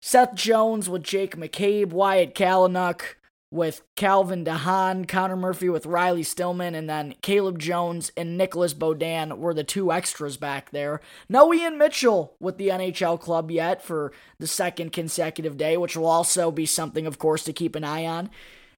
Seth 0.00 0.34
Jones 0.34 0.88
with 0.88 1.02
Jake 1.02 1.36
McCabe, 1.36 1.90
Wyatt 1.90 2.34
Kalynuk 2.34 3.02
with 3.50 3.82
Calvin 3.94 4.44
DeHaan, 4.44 5.06
Connor 5.06 5.36
Murphy 5.36 5.68
with 5.68 5.86
Riley 5.86 6.22
Stillman, 6.22 6.74
and 6.74 6.90
then 6.90 7.14
Caleb 7.22 7.58
Jones 7.58 8.10
and 8.16 8.36
Nicolas 8.36 8.74
Beaudin 8.74 9.38
were 9.38 9.54
the 9.54 9.64
two 9.64 9.92
extras 9.92 10.36
back 10.36 10.70
there. 10.70 11.00
No 11.28 11.54
Ian 11.54 11.78
Mitchell 11.78 12.34
with 12.40 12.58
the 12.58 12.68
NHL 12.68 13.20
club 13.20 13.50
yet 13.50 13.82
for 13.82 14.12
the 14.38 14.48
second 14.48 14.92
consecutive 14.92 15.56
day, 15.56 15.76
which 15.76 15.96
will 15.96 16.06
also 16.06 16.50
be 16.50 16.66
something, 16.66 17.06
of 17.06 17.18
course, 17.18 17.44
to 17.44 17.52
keep 17.52 17.76
an 17.76 17.84
eye 17.84 18.04
on. 18.04 18.30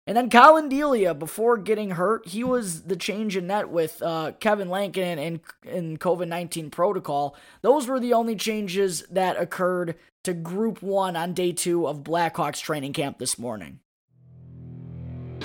And 0.09 0.17
then 0.17 0.31
Collin 0.31 0.71
Delia, 0.71 1.13
before 1.13 1.59
getting 1.59 1.91
hurt, 1.91 2.27
he 2.29 2.43
was 2.43 2.85
the 2.85 2.97
change 2.97 3.37
in 3.37 3.49
net 3.49 3.69
with 3.69 4.01
uh, 4.01 4.33
Kevin 4.41 4.71
Lankinen 4.71 5.19
in, 5.19 5.41
in 5.71 5.99
COVID 5.99 6.29
19 6.29 6.71
protocol. 6.71 7.37
Those 7.61 7.87
were 7.87 8.01
the 8.01 8.15
only 8.15 8.35
changes 8.35 9.05
that 9.11 9.39
occurred 9.39 9.97
to 10.25 10.33
Group 10.33 10.81
1 10.83 11.15
on 11.15 11.35
day 11.35 11.53
2 11.53 11.87
of 11.87 12.05
Blackhawks 12.05 12.63
training 12.63 12.95
camp 12.95 13.19
this 13.19 13.39
morning. 13.39 13.81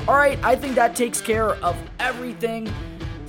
All 0.08 0.16
right, 0.16 0.42
I 0.46 0.56
think 0.56 0.76
that 0.76 0.96
takes 0.96 1.20
care 1.20 1.56
of 1.56 1.76
everything 2.00 2.72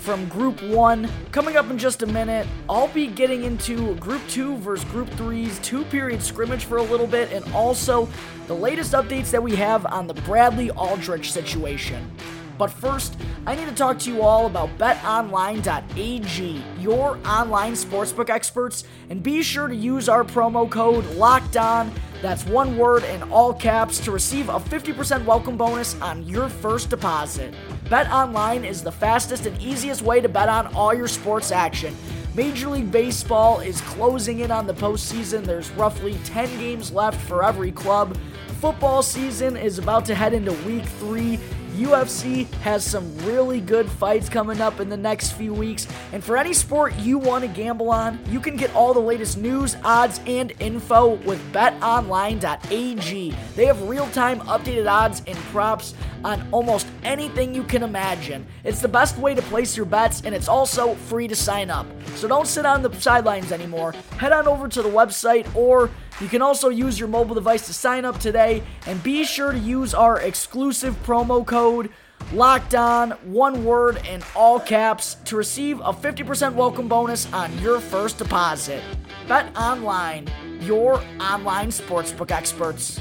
from 0.04 0.28
Group 0.28 0.62
1. 0.62 1.08
Coming 1.32 1.56
up 1.56 1.70
in 1.70 1.78
just 1.78 2.02
a 2.02 2.06
minute, 2.06 2.46
I'll 2.68 2.88
be 2.88 3.06
getting 3.06 3.44
into 3.44 3.94
Group 3.96 4.20
2 4.28 4.58
versus 4.58 4.84
Group 4.90 5.08
3's 5.12 5.58
two 5.60 5.82
period 5.86 6.22
scrimmage 6.22 6.66
for 6.66 6.76
a 6.76 6.82
little 6.82 7.06
bit, 7.06 7.32
and 7.32 7.42
also 7.54 8.06
the 8.46 8.54
latest 8.54 8.92
updates 8.92 9.30
that 9.30 9.42
we 9.42 9.56
have 9.56 9.86
on 9.86 10.06
the 10.06 10.12
Bradley 10.12 10.70
Aldrich 10.72 11.32
situation. 11.32 12.10
But 12.58 12.68
first, 12.68 13.16
I 13.46 13.54
need 13.54 13.66
to 13.66 13.74
talk 13.74 13.98
to 14.00 14.12
you 14.12 14.22
all 14.22 14.46
about 14.46 14.76
betonline.ag, 14.78 16.62
your 16.78 17.18
online 17.26 17.72
sportsbook 17.72 18.28
experts, 18.28 18.84
and 19.08 19.22
be 19.22 19.42
sure 19.42 19.68
to 19.68 19.74
use 19.74 20.08
our 20.08 20.22
promo 20.22 20.70
code 20.70 21.04
LOCKEDON 21.16 21.90
That's 22.22 22.46
one 22.46 22.76
word 22.76 23.04
in 23.04 23.22
all 23.24 23.52
caps 23.52 23.98
to 24.00 24.10
receive 24.10 24.48
a 24.48 24.60
50% 24.60 25.24
welcome 25.24 25.56
bonus 25.56 26.00
on 26.00 26.26
your 26.26 26.48
first 26.48 26.90
deposit. 26.90 27.54
Bet 27.94 28.11
online 28.11 28.64
is 28.64 28.83
the 28.83 28.90
fastest 28.90 29.46
and 29.46 29.57
easiest 29.62 30.02
way 30.02 30.20
to 30.20 30.28
bet 30.28 30.48
on 30.48 30.66
all 30.74 30.92
your 30.92 31.07
sports 31.07 31.52
action. 31.52 31.94
Major 32.35 32.70
League 32.70 32.90
Baseball 32.90 33.61
is 33.61 33.80
closing 33.83 34.40
in 34.40 34.50
on 34.50 34.66
the 34.66 34.74
postseason. 34.74 35.44
There's 35.44 35.70
roughly 35.70 36.18
10 36.24 36.59
games 36.59 36.90
left 36.90 37.20
for 37.28 37.44
every 37.44 37.70
club. 37.70 38.18
Football 38.61 39.04
season 39.04 39.57
is 39.57 39.78
about 39.78 40.04
to 40.07 40.14
head 40.16 40.33
into 40.33 40.50
week 40.66 40.85
three. 40.85 41.38
UFC 41.76 42.50
has 42.62 42.85
some 42.85 43.16
really 43.18 43.61
good 43.61 43.88
fights 43.88 44.28
coming 44.28 44.61
up 44.61 44.80
in 44.80 44.88
the 44.88 44.96
next 44.96 45.33
few 45.33 45.52
weeks. 45.52 45.87
And 46.12 46.22
for 46.22 46.37
any 46.37 46.52
sport 46.52 46.96
you 46.96 47.18
want 47.18 47.42
to 47.42 47.48
gamble 47.48 47.90
on, 47.90 48.18
you 48.28 48.40
can 48.40 48.57
get 48.57 48.74
all 48.74 48.92
the 48.92 49.00
latest 49.00 49.38
news, 49.38 49.76
odds, 49.85 50.20
and 50.26 50.52
info 50.59 51.14
with 51.24 51.40
betonline.ag. 51.52 53.37
They 53.54 53.66
have 53.66 53.88
real 53.88 54.07
time 54.09 54.40
updated 54.40 54.90
odds 54.90 55.22
and 55.28 55.37
props 55.37 55.94
on 56.24 56.48
almost 56.50 56.87
anything 57.02 57.54
you 57.54 57.62
can 57.62 57.82
imagine. 57.82 58.46
It's 58.64 58.80
the 58.80 58.88
best 58.88 59.18
way 59.18 59.34
to 59.34 59.42
place 59.42 59.76
your 59.76 59.87
bets, 59.87 60.22
and 60.22 60.34
it's 60.34 60.48
also 60.48 60.94
free 60.94 61.28
to 61.28 61.37
sign 61.37 61.70
up. 61.70 61.87
So 62.16 62.26
don't 62.26 62.48
sit 62.48 62.66
on 62.66 62.82
the 62.82 62.92
sidelines 63.00 63.52
anymore. 63.52 63.92
Head 64.18 64.32
on 64.32 64.48
over 64.48 64.66
to 64.66 64.82
the 64.82 64.88
website, 64.88 65.46
or 65.54 65.90
you 66.20 66.28
can 66.28 66.42
also 66.42 66.70
use 66.70 66.98
your 66.98 67.08
mobile 67.08 67.34
device 67.34 67.66
to 67.66 67.74
sign 67.74 68.04
up 68.04 68.18
today, 68.18 68.62
and 68.87 69.02
be 69.02 69.24
sure 69.24 69.52
to 69.52 69.58
use 69.58 69.94
our 69.94 70.20
exclusive 70.20 71.00
promo 71.04 71.46
code 71.46 71.90
locked 72.32 72.74
on, 72.74 73.10
one 73.22 73.64
word 73.64 74.00
in 74.08 74.22
all 74.34 74.58
caps, 74.58 75.16
to 75.26 75.37
receive 75.37 75.78
a 75.80 75.92
50% 75.92 76.54
welcome 76.54 76.88
bonus 76.88 77.30
on 77.32 77.56
your 77.58 77.80
first 77.80 78.18
deposit. 78.18 78.82
Bet 79.28 79.54
online, 79.56 80.28
your 80.60 81.02
online 81.20 81.68
sportsbook 81.68 82.30
experts. 82.30 82.98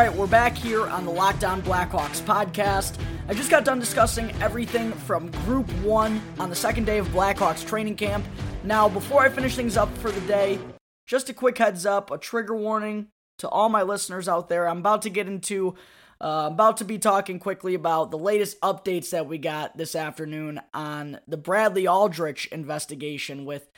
Right, 0.00 0.16
we're 0.16 0.26
back 0.26 0.56
here 0.56 0.86
on 0.86 1.04
the 1.04 1.10
Locked 1.10 1.44
On 1.44 1.60
Blackhawks 1.60 2.22
podcast. 2.22 2.98
I 3.28 3.34
just 3.34 3.50
got 3.50 3.66
done 3.66 3.78
discussing 3.78 4.32
everything 4.40 4.92
from 4.92 5.30
Group 5.44 5.70
1 5.82 6.22
on 6.38 6.48
the 6.48 6.56
second 6.56 6.86
day 6.86 6.96
of 6.96 7.06
Blackhawks 7.08 7.66
training 7.66 7.96
camp. 7.96 8.24
Now, 8.64 8.88
before 8.88 9.20
I 9.20 9.28
finish 9.28 9.56
things 9.56 9.76
up 9.76 9.94
for 9.98 10.10
the 10.10 10.22
day, 10.22 10.58
just 11.06 11.28
a 11.28 11.34
quick 11.34 11.58
heads 11.58 11.84
up, 11.84 12.10
a 12.10 12.16
trigger 12.16 12.56
warning 12.56 13.08
to 13.40 13.48
all 13.50 13.68
my 13.68 13.82
listeners 13.82 14.26
out 14.26 14.48
there. 14.48 14.66
I'm 14.66 14.78
about 14.78 15.02
to 15.02 15.10
get 15.10 15.26
into, 15.26 15.74
uh, 16.18 16.48
about 16.50 16.78
to 16.78 16.86
be 16.86 16.96
talking 16.98 17.38
quickly 17.38 17.74
about 17.74 18.10
the 18.10 18.16
latest 18.16 18.58
updates 18.62 19.10
that 19.10 19.26
we 19.26 19.36
got 19.36 19.76
this 19.76 19.94
afternoon 19.94 20.62
on 20.72 21.20
the 21.28 21.36
Bradley 21.36 21.86
Aldrich 21.86 22.46
investigation 22.46 23.44
with 23.44 23.70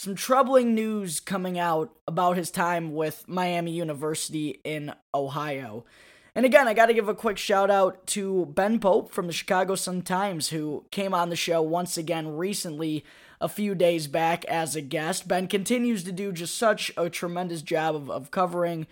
some 0.00 0.14
troubling 0.14 0.74
news 0.74 1.20
coming 1.20 1.58
out 1.58 1.94
about 2.08 2.38
his 2.38 2.50
time 2.50 2.94
with 2.94 3.22
Miami 3.28 3.70
University 3.70 4.58
in 4.64 4.94
Ohio. 5.12 5.84
And 6.34 6.46
again, 6.46 6.66
I 6.66 6.72
got 6.72 6.86
to 6.86 6.94
give 6.94 7.10
a 7.10 7.14
quick 7.14 7.36
shout 7.36 7.70
out 7.70 8.06
to 8.06 8.46
Ben 8.46 8.78
Pope 8.78 9.12
from 9.12 9.26
the 9.26 9.32
Chicago 9.34 9.74
Sun 9.74 10.00
Times, 10.00 10.48
who 10.48 10.86
came 10.90 11.12
on 11.12 11.28
the 11.28 11.36
show 11.36 11.60
once 11.60 11.98
again 11.98 12.34
recently, 12.38 13.04
a 13.42 13.48
few 13.48 13.74
days 13.74 14.06
back, 14.06 14.46
as 14.46 14.74
a 14.74 14.80
guest. 14.80 15.28
Ben 15.28 15.46
continues 15.46 16.02
to 16.04 16.12
do 16.12 16.32
just 16.32 16.56
such 16.56 16.90
a 16.96 17.10
tremendous 17.10 17.60
job 17.60 17.94
of, 17.94 18.10
of 18.10 18.30
covering 18.30 18.86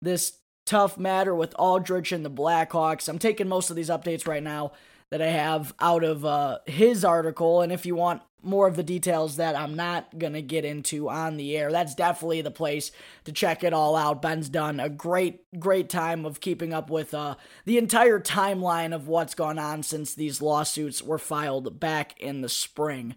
this 0.00 0.34
tough 0.64 0.96
matter 0.96 1.34
with 1.34 1.56
Aldrich 1.58 2.12
and 2.12 2.24
the 2.24 2.30
Blackhawks. 2.30 3.08
I'm 3.08 3.18
taking 3.18 3.48
most 3.48 3.68
of 3.68 3.74
these 3.74 3.90
updates 3.90 4.28
right 4.28 4.44
now 4.44 4.70
that 5.10 5.20
I 5.20 5.26
have 5.26 5.74
out 5.80 6.04
of 6.04 6.24
uh, 6.24 6.58
his 6.66 7.04
article. 7.04 7.62
And 7.62 7.72
if 7.72 7.84
you 7.84 7.96
want 7.96 8.22
more 8.46 8.66
of 8.66 8.76
the 8.76 8.82
details 8.82 9.36
that 9.36 9.56
I'm 9.56 9.74
not 9.74 10.18
going 10.18 10.32
to 10.32 10.42
get 10.42 10.64
into 10.64 11.08
on 11.08 11.36
the 11.36 11.56
air. 11.56 11.70
That's 11.70 11.94
definitely 11.94 12.42
the 12.42 12.50
place 12.50 12.92
to 13.24 13.32
check 13.32 13.64
it 13.64 13.72
all 13.72 13.96
out. 13.96 14.22
Ben's 14.22 14.48
done 14.48 14.80
a 14.80 14.88
great, 14.88 15.42
great 15.58 15.88
time 15.88 16.24
of 16.24 16.40
keeping 16.40 16.72
up 16.72 16.88
with 16.88 17.12
uh, 17.12 17.34
the 17.64 17.78
entire 17.78 18.20
timeline 18.20 18.94
of 18.94 19.08
what's 19.08 19.34
gone 19.34 19.58
on 19.58 19.82
since 19.82 20.14
these 20.14 20.40
lawsuits 20.40 21.02
were 21.02 21.18
filed 21.18 21.78
back 21.80 22.18
in 22.20 22.40
the 22.40 22.48
spring. 22.48 23.14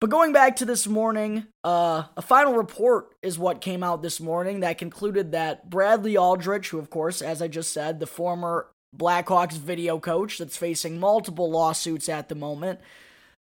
But 0.00 0.10
going 0.10 0.32
back 0.32 0.56
to 0.56 0.64
this 0.64 0.88
morning, 0.88 1.46
uh, 1.62 2.02
a 2.16 2.22
final 2.22 2.54
report 2.54 3.14
is 3.22 3.38
what 3.38 3.60
came 3.60 3.84
out 3.84 4.02
this 4.02 4.18
morning 4.18 4.60
that 4.60 4.76
concluded 4.76 5.30
that 5.30 5.70
Bradley 5.70 6.16
Aldrich, 6.16 6.70
who, 6.70 6.80
of 6.80 6.90
course, 6.90 7.22
as 7.22 7.40
I 7.40 7.46
just 7.46 7.72
said, 7.72 8.00
the 8.00 8.06
former 8.08 8.66
Blackhawks 8.96 9.56
video 9.56 10.00
coach 10.00 10.38
that's 10.38 10.56
facing 10.56 10.98
multiple 10.98 11.50
lawsuits 11.50 12.08
at 12.08 12.28
the 12.28 12.34
moment, 12.34 12.80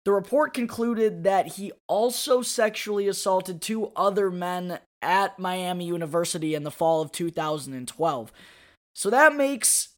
the 0.07 0.13
report 0.13 0.55
concluded 0.55 1.25
that 1.25 1.49
he 1.49 1.73
also 1.89 2.41
sexually 2.41 3.09
assaulted 3.09 3.61
two 3.61 3.91
other 3.97 4.31
men 4.31 4.79
at 5.03 5.37
Miami 5.37 5.85
University 5.85 6.55
in 6.55 6.63
the 6.63 6.71
fall 6.71 7.03
of 7.03 7.11
2012. 7.11 8.33
So 8.95 9.11
that 9.11 9.35
makes 9.35 9.89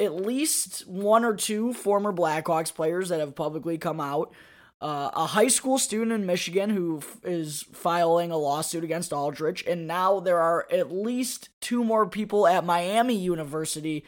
at 0.00 0.16
least 0.16 0.84
one 0.88 1.24
or 1.24 1.36
two 1.36 1.72
former 1.72 2.12
Blackhawks 2.12 2.74
players 2.74 3.08
that 3.10 3.20
have 3.20 3.36
publicly 3.36 3.78
come 3.78 4.00
out. 4.00 4.34
Uh, 4.80 5.10
a 5.14 5.26
high 5.26 5.46
school 5.46 5.78
student 5.78 6.10
in 6.10 6.26
Michigan 6.26 6.70
who 6.70 6.98
f- 6.98 7.18
is 7.22 7.62
filing 7.72 8.32
a 8.32 8.36
lawsuit 8.36 8.82
against 8.82 9.12
Aldrich, 9.12 9.64
and 9.64 9.86
now 9.86 10.18
there 10.18 10.40
are 10.40 10.66
at 10.72 10.90
least 10.90 11.50
two 11.60 11.84
more 11.84 12.08
people 12.08 12.48
at 12.48 12.64
Miami 12.64 13.16
University 13.16 14.04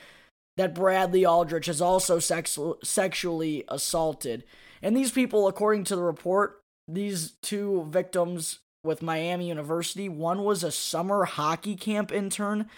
that 0.57 0.75
Bradley 0.75 1.25
Aldrich 1.25 1.67
has 1.67 1.81
also 1.81 2.19
sex- 2.19 2.59
sexually 2.83 3.63
assaulted. 3.69 4.43
And 4.83 4.97
these 4.97 5.11
people, 5.11 5.49
according 5.49 5.85
to 5.85 5.97
the 5.97 6.03
report, 6.03 6.61
these 6.87 7.33
two 7.43 7.87
victims 7.91 8.61
with 8.85 9.03
Miami 9.03 9.49
University, 9.49 10.09
one 10.09 10.45
was 10.45 10.63
a 10.63 10.71
summer 10.71 11.25
hockey 11.25 11.77
camp 11.77 12.13
intern, 12.13 12.69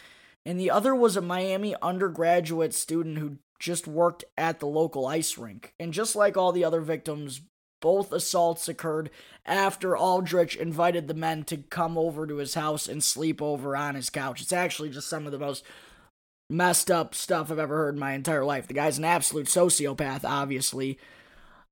and 0.44 0.58
the 0.58 0.70
other 0.70 0.94
was 0.94 1.16
a 1.16 1.20
Miami 1.22 1.74
undergraduate 1.82 2.74
student 2.74 3.18
who 3.18 3.36
just 3.58 3.86
worked 3.86 4.24
at 4.38 4.58
the 4.58 4.66
local 4.66 5.06
ice 5.06 5.36
rink. 5.36 5.74
And 5.78 5.92
just 5.92 6.16
like 6.16 6.36
all 6.36 6.50
the 6.50 6.64
other 6.64 6.80
victims, 6.80 7.42
both 7.80 8.12
assaults 8.12 8.68
occurred 8.68 9.10
after 9.44 9.96
Aldrich 9.96 10.56
invited 10.56 11.08
the 11.08 11.14
men 11.14 11.44
to 11.44 11.58
come 11.58 11.96
over 11.96 12.26
to 12.26 12.36
his 12.36 12.54
house 12.54 12.88
and 12.88 13.02
sleep 13.02 13.40
over 13.40 13.76
on 13.76 13.94
his 13.94 14.10
couch. 14.10 14.40
It's 14.40 14.52
actually 14.52 14.90
just 14.90 15.08
some 15.08 15.26
of 15.26 15.32
the 15.32 15.38
most 15.38 15.64
messed 16.48 16.90
up 16.90 17.14
stuff 17.14 17.50
I've 17.50 17.58
ever 17.58 17.76
heard 17.76 17.94
in 17.94 18.00
my 18.00 18.12
entire 18.12 18.44
life. 18.44 18.66
The 18.66 18.74
guy's 18.74 18.98
an 18.98 19.04
absolute 19.04 19.46
sociopath, 19.46 20.24
obviously. 20.24 20.98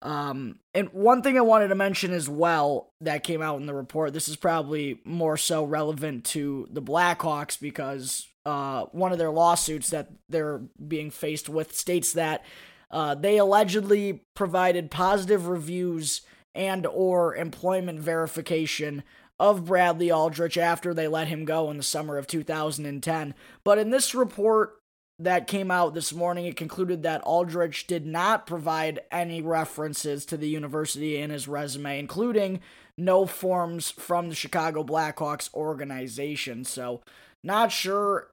Um, 0.01 0.61
and 0.75 0.89
one 0.91 1.23
thing 1.23 1.37
I 1.37 1.43
wanted 1.43 1.69
to 1.69 1.75
mention 1.75 2.13
as 2.13 2.29
well 2.29 2.93
that 3.01 3.25
came 3.25 3.43
out 3.43 3.61
in 3.61 3.67
the 3.67 3.75
report, 3.75 4.13
this 4.13 4.29
is 4.29 4.37
probably 4.37 5.01
more 5.05 5.37
so 5.37 5.65
relevant 5.65 6.25
to 6.27 6.69
the 6.71 6.83
Blackhawks 6.83 7.59
because 7.59 8.29
uh, 8.47 8.85
one 8.93 9.13
of 9.13 9.19
their 9.19 9.31
lawsuits 9.31 9.91
that 9.91 10.11
they're 10.29 10.59
being 10.87 11.11
faced 11.11 11.49
with 11.49 11.77
states 11.77 12.13
that 12.13 12.45
uh, 12.91 13.15
they 13.15 13.39
allegedly 13.39 14.25
provided 14.35 14.91
positive 14.91 15.49
reviews 15.49 16.23
and 16.55 16.87
or 16.87 17.35
employment 17.37 18.01
verification 18.01 19.03
of 19.39 19.67
Bradley 19.67 20.11
Aldrich 20.11 20.57
after 20.57 20.93
they 20.93 21.07
let 21.07 21.29
him 21.29 21.45
go 21.45 21.71
in 21.71 21.77
the 21.77 21.83
summer 21.83 22.19
of 22.19 22.27
2010. 22.27 23.35
But 23.63 23.79
in 23.79 23.91
this 23.91 24.15
report, 24.15 24.78
that 25.19 25.47
came 25.49 25.71
out 25.71 25.95
this 25.95 26.13
morning, 26.13 26.47
it 26.47 26.57
concluded 26.57 27.03
that 27.03 27.23
Aldrich 27.23 27.87
did 27.87 28.07
not 28.07 28.47
provide 28.47 29.01
any 29.11 29.43
references 29.43 30.25
to 30.27 30.37
the 30.37 30.49
university 30.49 31.19
in 31.19 31.31
his 31.31 31.49
resume, 31.49 31.99
including 31.99 32.61
no 32.97 33.27
forms 33.27 33.91
from 33.91 34.29
the 34.29 34.35
Chicago 34.35 34.85
Blackhawks 34.85 35.53
organization. 35.55 36.65
So, 36.65 37.03
not 37.43 37.73
sure 37.73 38.31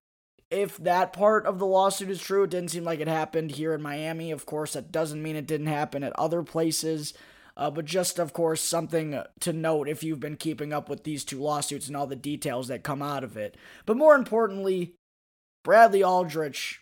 if 0.52 0.78
that 0.78 1.12
part 1.12 1.46
of 1.46 1.58
the 1.60 1.66
lawsuit 1.66 2.10
is 2.10 2.22
true. 2.22 2.44
It 2.44 2.52
didn't 2.52 2.72
seem 2.72 2.84
like 2.84 3.00
it 3.00 3.08
happened 3.08 3.52
here 3.52 3.74
in 3.74 3.82
Miami. 3.82 4.32
Of 4.32 4.46
course, 4.46 4.74
that 4.74 4.92
doesn't 4.92 5.22
mean 5.22 5.36
it 5.36 5.48
didn't 5.48 5.68
happen 5.68 6.04
at 6.04 6.18
other 6.20 6.44
places. 6.44 7.14
Uh, 7.58 7.72
but 7.72 7.86
just, 7.86 8.20
of 8.20 8.34
course, 8.34 8.62
something 8.62 9.22
to 9.40 9.54
note 9.54 9.88
if 9.88 10.04
you've 10.04 10.20
been 10.20 10.36
keeping 10.36 10.74
up 10.74 10.90
with 10.90 11.04
these 11.04 11.24
two 11.24 11.42
lawsuits 11.42 11.88
and 11.88 11.96
all 11.96 12.06
the 12.06 12.16
details 12.16 12.68
that 12.68 12.84
come 12.84 13.02
out 13.02 13.24
of 13.24 13.38
it. 13.38 13.56
But 13.86 13.98
more 13.98 14.14
importantly, 14.14 14.96
Bradley 15.66 16.04
Aldrich 16.04 16.80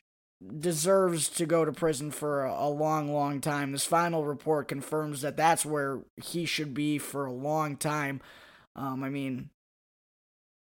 deserves 0.59 1.29
to 1.29 1.45
go 1.45 1.63
to 1.63 1.71
prison 1.71 2.11
for 2.11 2.43
a, 2.43 2.53
a, 2.53 2.69
long, 2.69 3.11
long 3.11 3.39
time. 3.39 3.71
This 3.71 3.85
final 3.85 4.25
report 4.25 4.67
confirms 4.67 5.21
that 5.21 5.37
that's 5.37 5.65
where 5.65 6.01
he 6.21 6.45
should 6.45 6.73
be 6.73 6.97
for 6.97 7.25
a 7.25 7.31
long 7.31 7.77
time. 7.77 8.19
Um, 8.75 9.01
I 9.01 9.09
mean, 9.09 9.51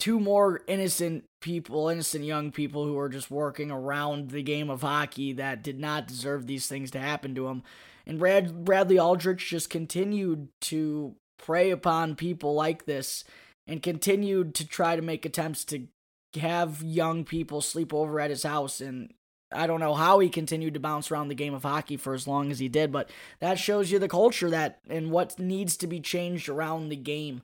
two 0.00 0.18
more 0.18 0.62
innocent 0.66 1.24
people, 1.40 1.88
innocent 1.88 2.24
young 2.24 2.50
people 2.50 2.84
who 2.84 2.94
were 2.94 3.08
just 3.08 3.30
working 3.30 3.70
around 3.70 4.30
the 4.30 4.42
game 4.42 4.70
of 4.70 4.82
hockey 4.82 5.32
that 5.34 5.62
did 5.62 5.78
not 5.78 6.08
deserve 6.08 6.48
these 6.48 6.66
things 6.66 6.90
to 6.90 6.98
happen 6.98 7.32
to 7.36 7.46
them. 7.46 7.62
And 8.06 8.18
Brad, 8.18 8.64
Bradley 8.64 8.98
Aldrich 8.98 9.48
just 9.48 9.70
continued 9.70 10.48
to 10.62 11.14
prey 11.38 11.70
upon 11.70 12.16
people 12.16 12.54
like 12.54 12.86
this 12.86 13.22
and 13.68 13.80
continued 13.80 14.52
to 14.56 14.66
try 14.66 14.96
to 14.96 15.02
make 15.02 15.24
attempts 15.24 15.64
to 15.66 15.86
have 16.36 16.82
young 16.82 17.24
people 17.24 17.60
sleep 17.60 17.92
over 17.92 18.20
at 18.20 18.30
his 18.30 18.42
house 18.42 18.80
and 18.80 19.12
I 19.52 19.66
don't 19.66 19.80
know 19.80 19.94
how 19.94 20.20
he 20.20 20.28
continued 20.28 20.74
to 20.74 20.80
bounce 20.80 21.10
around 21.10 21.28
the 21.28 21.34
game 21.34 21.54
of 21.54 21.64
hockey 21.64 21.96
for 21.96 22.14
as 22.14 22.26
long 22.26 22.50
as 22.50 22.60
he 22.60 22.68
did, 22.68 22.92
but 22.92 23.10
that 23.40 23.58
shows 23.58 23.90
you 23.90 23.98
the 23.98 24.08
culture 24.08 24.48
that 24.50 24.78
and 24.88 25.10
what 25.10 25.38
needs 25.38 25.76
to 25.78 25.86
be 25.86 25.98
changed 25.98 26.48
around 26.48 26.88
the 26.88 26.96
game. 26.96 27.42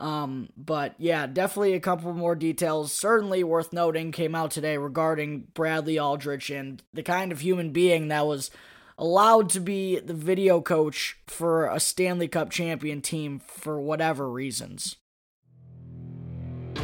Um, 0.00 0.48
but 0.56 0.94
yeah, 0.98 1.26
definitely 1.26 1.74
a 1.74 1.80
couple 1.80 2.12
more 2.12 2.34
details, 2.34 2.92
certainly 2.92 3.44
worth 3.44 3.72
noting, 3.72 4.12
came 4.12 4.34
out 4.34 4.50
today 4.50 4.76
regarding 4.76 5.48
Bradley 5.54 5.98
Aldrich 5.98 6.50
and 6.50 6.82
the 6.92 7.02
kind 7.02 7.32
of 7.32 7.40
human 7.40 7.70
being 7.70 8.08
that 8.08 8.26
was 8.26 8.50
allowed 8.98 9.48
to 9.50 9.60
be 9.60 9.98
the 9.98 10.14
video 10.14 10.60
coach 10.60 11.18
for 11.26 11.66
a 11.66 11.80
Stanley 11.80 12.28
Cup 12.28 12.50
champion 12.50 13.00
team 13.00 13.38
for 13.38 13.80
whatever 13.80 14.30
reasons. 14.30 14.96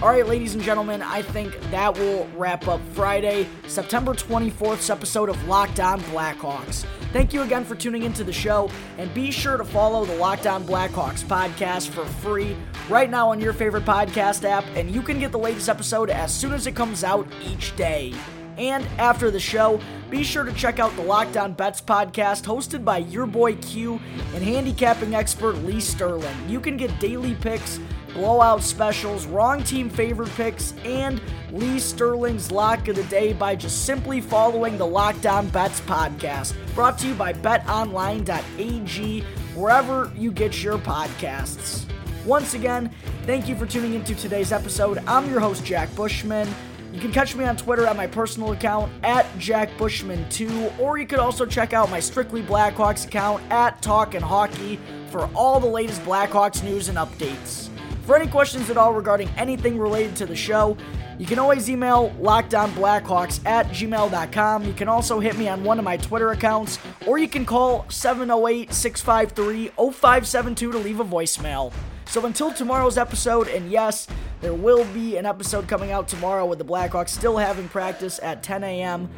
All 0.03 0.11
right, 0.11 0.27
ladies 0.27 0.55
and 0.55 0.63
gentlemen, 0.63 1.01
I 1.01 1.23
think 1.23 1.59
that 1.71 1.97
will 1.99 2.29
wrap 2.37 2.69
up 2.69 2.83
Friday, 2.93 3.49
September 3.67 4.13
24th's 4.13 4.91
episode 4.91 5.31
of 5.31 5.49
Locked 5.49 5.81
On 5.81 5.99
Blackhawks. 6.03 6.85
Thank 7.15 7.33
you 7.33 7.41
again 7.41 7.65
for 7.65 7.77
tuning 7.77 8.03
into 8.03 8.23
the 8.23 8.33
show, 8.33 8.71
and 8.99 9.13
be 9.15 9.31
sure 9.31 9.57
to 9.57 9.65
follow 9.65 10.05
the 10.05 10.15
Locked 10.17 10.47
On 10.47 10.67
Blackhawks 10.67 11.25
podcast 11.25 11.89
for 11.89 12.05
free 12.05 12.55
right 12.91 13.09
now 13.09 13.31
on 13.31 13.41
your 13.41 13.55
favorite 13.55 13.87
podcast 13.87 14.45
app, 14.45 14.67
and 14.75 14.91
you 14.91 15.01
can 15.01 15.19
get 15.19 15.33
the 15.33 15.39
latest 15.39 15.71
episode 15.71 16.11
as 16.11 16.33
soon 16.33 16.53
as 16.53 16.67
it 16.67 16.77
comes 16.77 17.03
out 17.03 17.27
each 17.43 17.75
day. 17.75 18.13
And 18.59 18.87
after 18.99 19.31
the 19.31 19.41
show, 19.41 19.81
be 20.11 20.23
sure 20.23 20.45
to 20.45 20.53
check 20.53 20.79
out 20.79 20.95
the 20.97 21.03
Locked 21.03 21.39
On 21.39 21.55
Bets 21.55 21.81
podcast 21.81 22.45
hosted 22.45 22.85
by 22.85 22.99
your 22.99 23.27
boy 23.27 23.55
Q 23.57 23.99
and 24.35 24.45
handicapping 24.45 25.15
expert 25.15 25.57
Lee 25.57 25.81
Sterling. 25.81 26.37
You 26.49 26.61
can 26.61 26.77
get 26.77 26.99
daily 27.01 27.35
picks 27.35 27.81
blowout 28.17 28.63
specials, 28.63 29.27
wrong 29.27 29.63
team 29.63 29.91
favorite 29.91 30.31
picks, 30.31 30.73
and 30.85 31.21
Lee 31.53 31.79
Sterling's 31.79 32.51
lock 32.51 32.89
of 32.89 32.97
the 32.97 33.05
day 33.05 33.35
by 33.35 33.55
just 33.55 33.85
simply 33.85 34.23
following 34.23 34.79
the 34.79 34.87
Locked 34.87 35.27
On 35.27 35.47
Bets 35.49 35.81
podcast. 35.83 36.55
Brought 36.75 36.99
to 37.01 37.09
you 37.09 37.15
by 37.15 37.35
betonline.ag, 37.35 39.21
wherever 39.55 40.11
you 40.17 40.33
get 40.33 40.63
your 40.63 40.79
podcasts. 40.79 41.85
Once 42.25 42.55
again, 42.55 42.91
thank 43.25 43.49
you 43.49 43.55
for 43.55 43.67
tuning 43.67 43.95
into 43.95 44.15
today's 44.15 44.51
episode. 44.51 44.99
I'm 45.07 45.31
your 45.31 45.41
host, 45.41 45.65
Jack 45.65 45.95
Bushman. 45.95 46.49
You 46.93 47.01
can 47.01 47.13
catch 47.13 47.37
me 47.37 47.45
on 47.45 47.59
Twitter 47.59 47.85
at 47.85 47.97
my 47.97 48.07
personal 48.07 48.53
account 48.53 48.91
at 49.03 49.27
JackBushman2, 49.35 50.79
or 50.81 50.97
you 50.97 51.07
could 51.07 51.19
also 51.19 51.45
check 51.45 51.75
out 51.75 51.91
my 51.91 52.01
Strictly 52.01 52.43
Blackhawks 52.43 53.07
account 53.07 53.43
at 53.51 53.83
Talkin' 53.83 54.23
Hockey 54.23 54.81
for 55.11 55.29
all 55.35 55.61
the 55.61 55.67
latest 55.67 56.01
Blackhawks 56.03 56.65
news 56.65 56.89
and 56.89 56.97
updates. 56.97 57.69
For 58.07 58.15
any 58.15 58.29
questions 58.29 58.71
at 58.71 58.77
all 58.77 58.95
regarding 58.95 59.29
anything 59.31 59.81
related 59.81 60.15
to 60.17 60.27
the 60.27 60.37
show, 60.37 60.77
you 61.19 61.27
can 61.27 61.41
always 61.41 61.69
email 61.69 62.11
lockdownblackhawks 62.21 63.45
at 63.45 63.67
gmail.com. 63.67 64.65
You 64.65 64.73
can 64.75 64.87
also 64.89 65.19
hit 65.19 65.37
me 65.37 65.49
on 65.49 65.65
one 65.65 65.81
of 65.81 65.85
my 65.85 65.97
Twitter 65.97 66.31
accounts, 66.31 66.79
or 67.05 67.19
you 67.19 67.27
can 67.27 67.45
call 67.45 67.85
708 67.91 68.73
653 68.73 69.73
0572 69.77 70.71
to 70.71 70.79
leave 70.79 71.01
a 71.01 71.05
voicemail. 71.05 71.73
So 72.05 72.25
until 72.27 72.53
tomorrow's 72.53 72.97
episode, 72.97 73.49
and 73.49 73.69
yes, 73.73 74.07
there 74.41 74.55
will 74.55 74.85
be 74.95 75.17
an 75.17 75.27
episode 75.27 75.67
coming 75.67 75.91
out 75.91 76.07
tomorrow 76.07 76.47
with 76.47 76.61
the 76.61 76.65
Blackhawks 76.65 77.09
still 77.09 77.37
having 77.37 77.69
practice 77.69 78.21
at 78.23 78.45
10 78.45 78.63
a.m. 78.63 79.11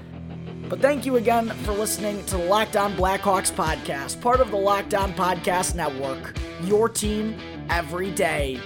But 0.70 0.80
thank 0.80 1.04
you 1.04 1.16
again 1.16 1.50
for 1.64 1.72
listening 1.72 2.24
to 2.24 2.38
the 2.38 2.44
Locked 2.44 2.76
On 2.76 2.94
Blackhawks 2.94 3.52
podcast, 3.52 4.18
part 4.22 4.40
of 4.40 4.50
the 4.50 4.56
Locked 4.56 4.94
On 4.94 5.12
Podcast 5.12 5.74
Network. 5.74 6.38
Your 6.62 6.88
team 6.88 7.38
every 7.68 8.10
day. 8.12 8.58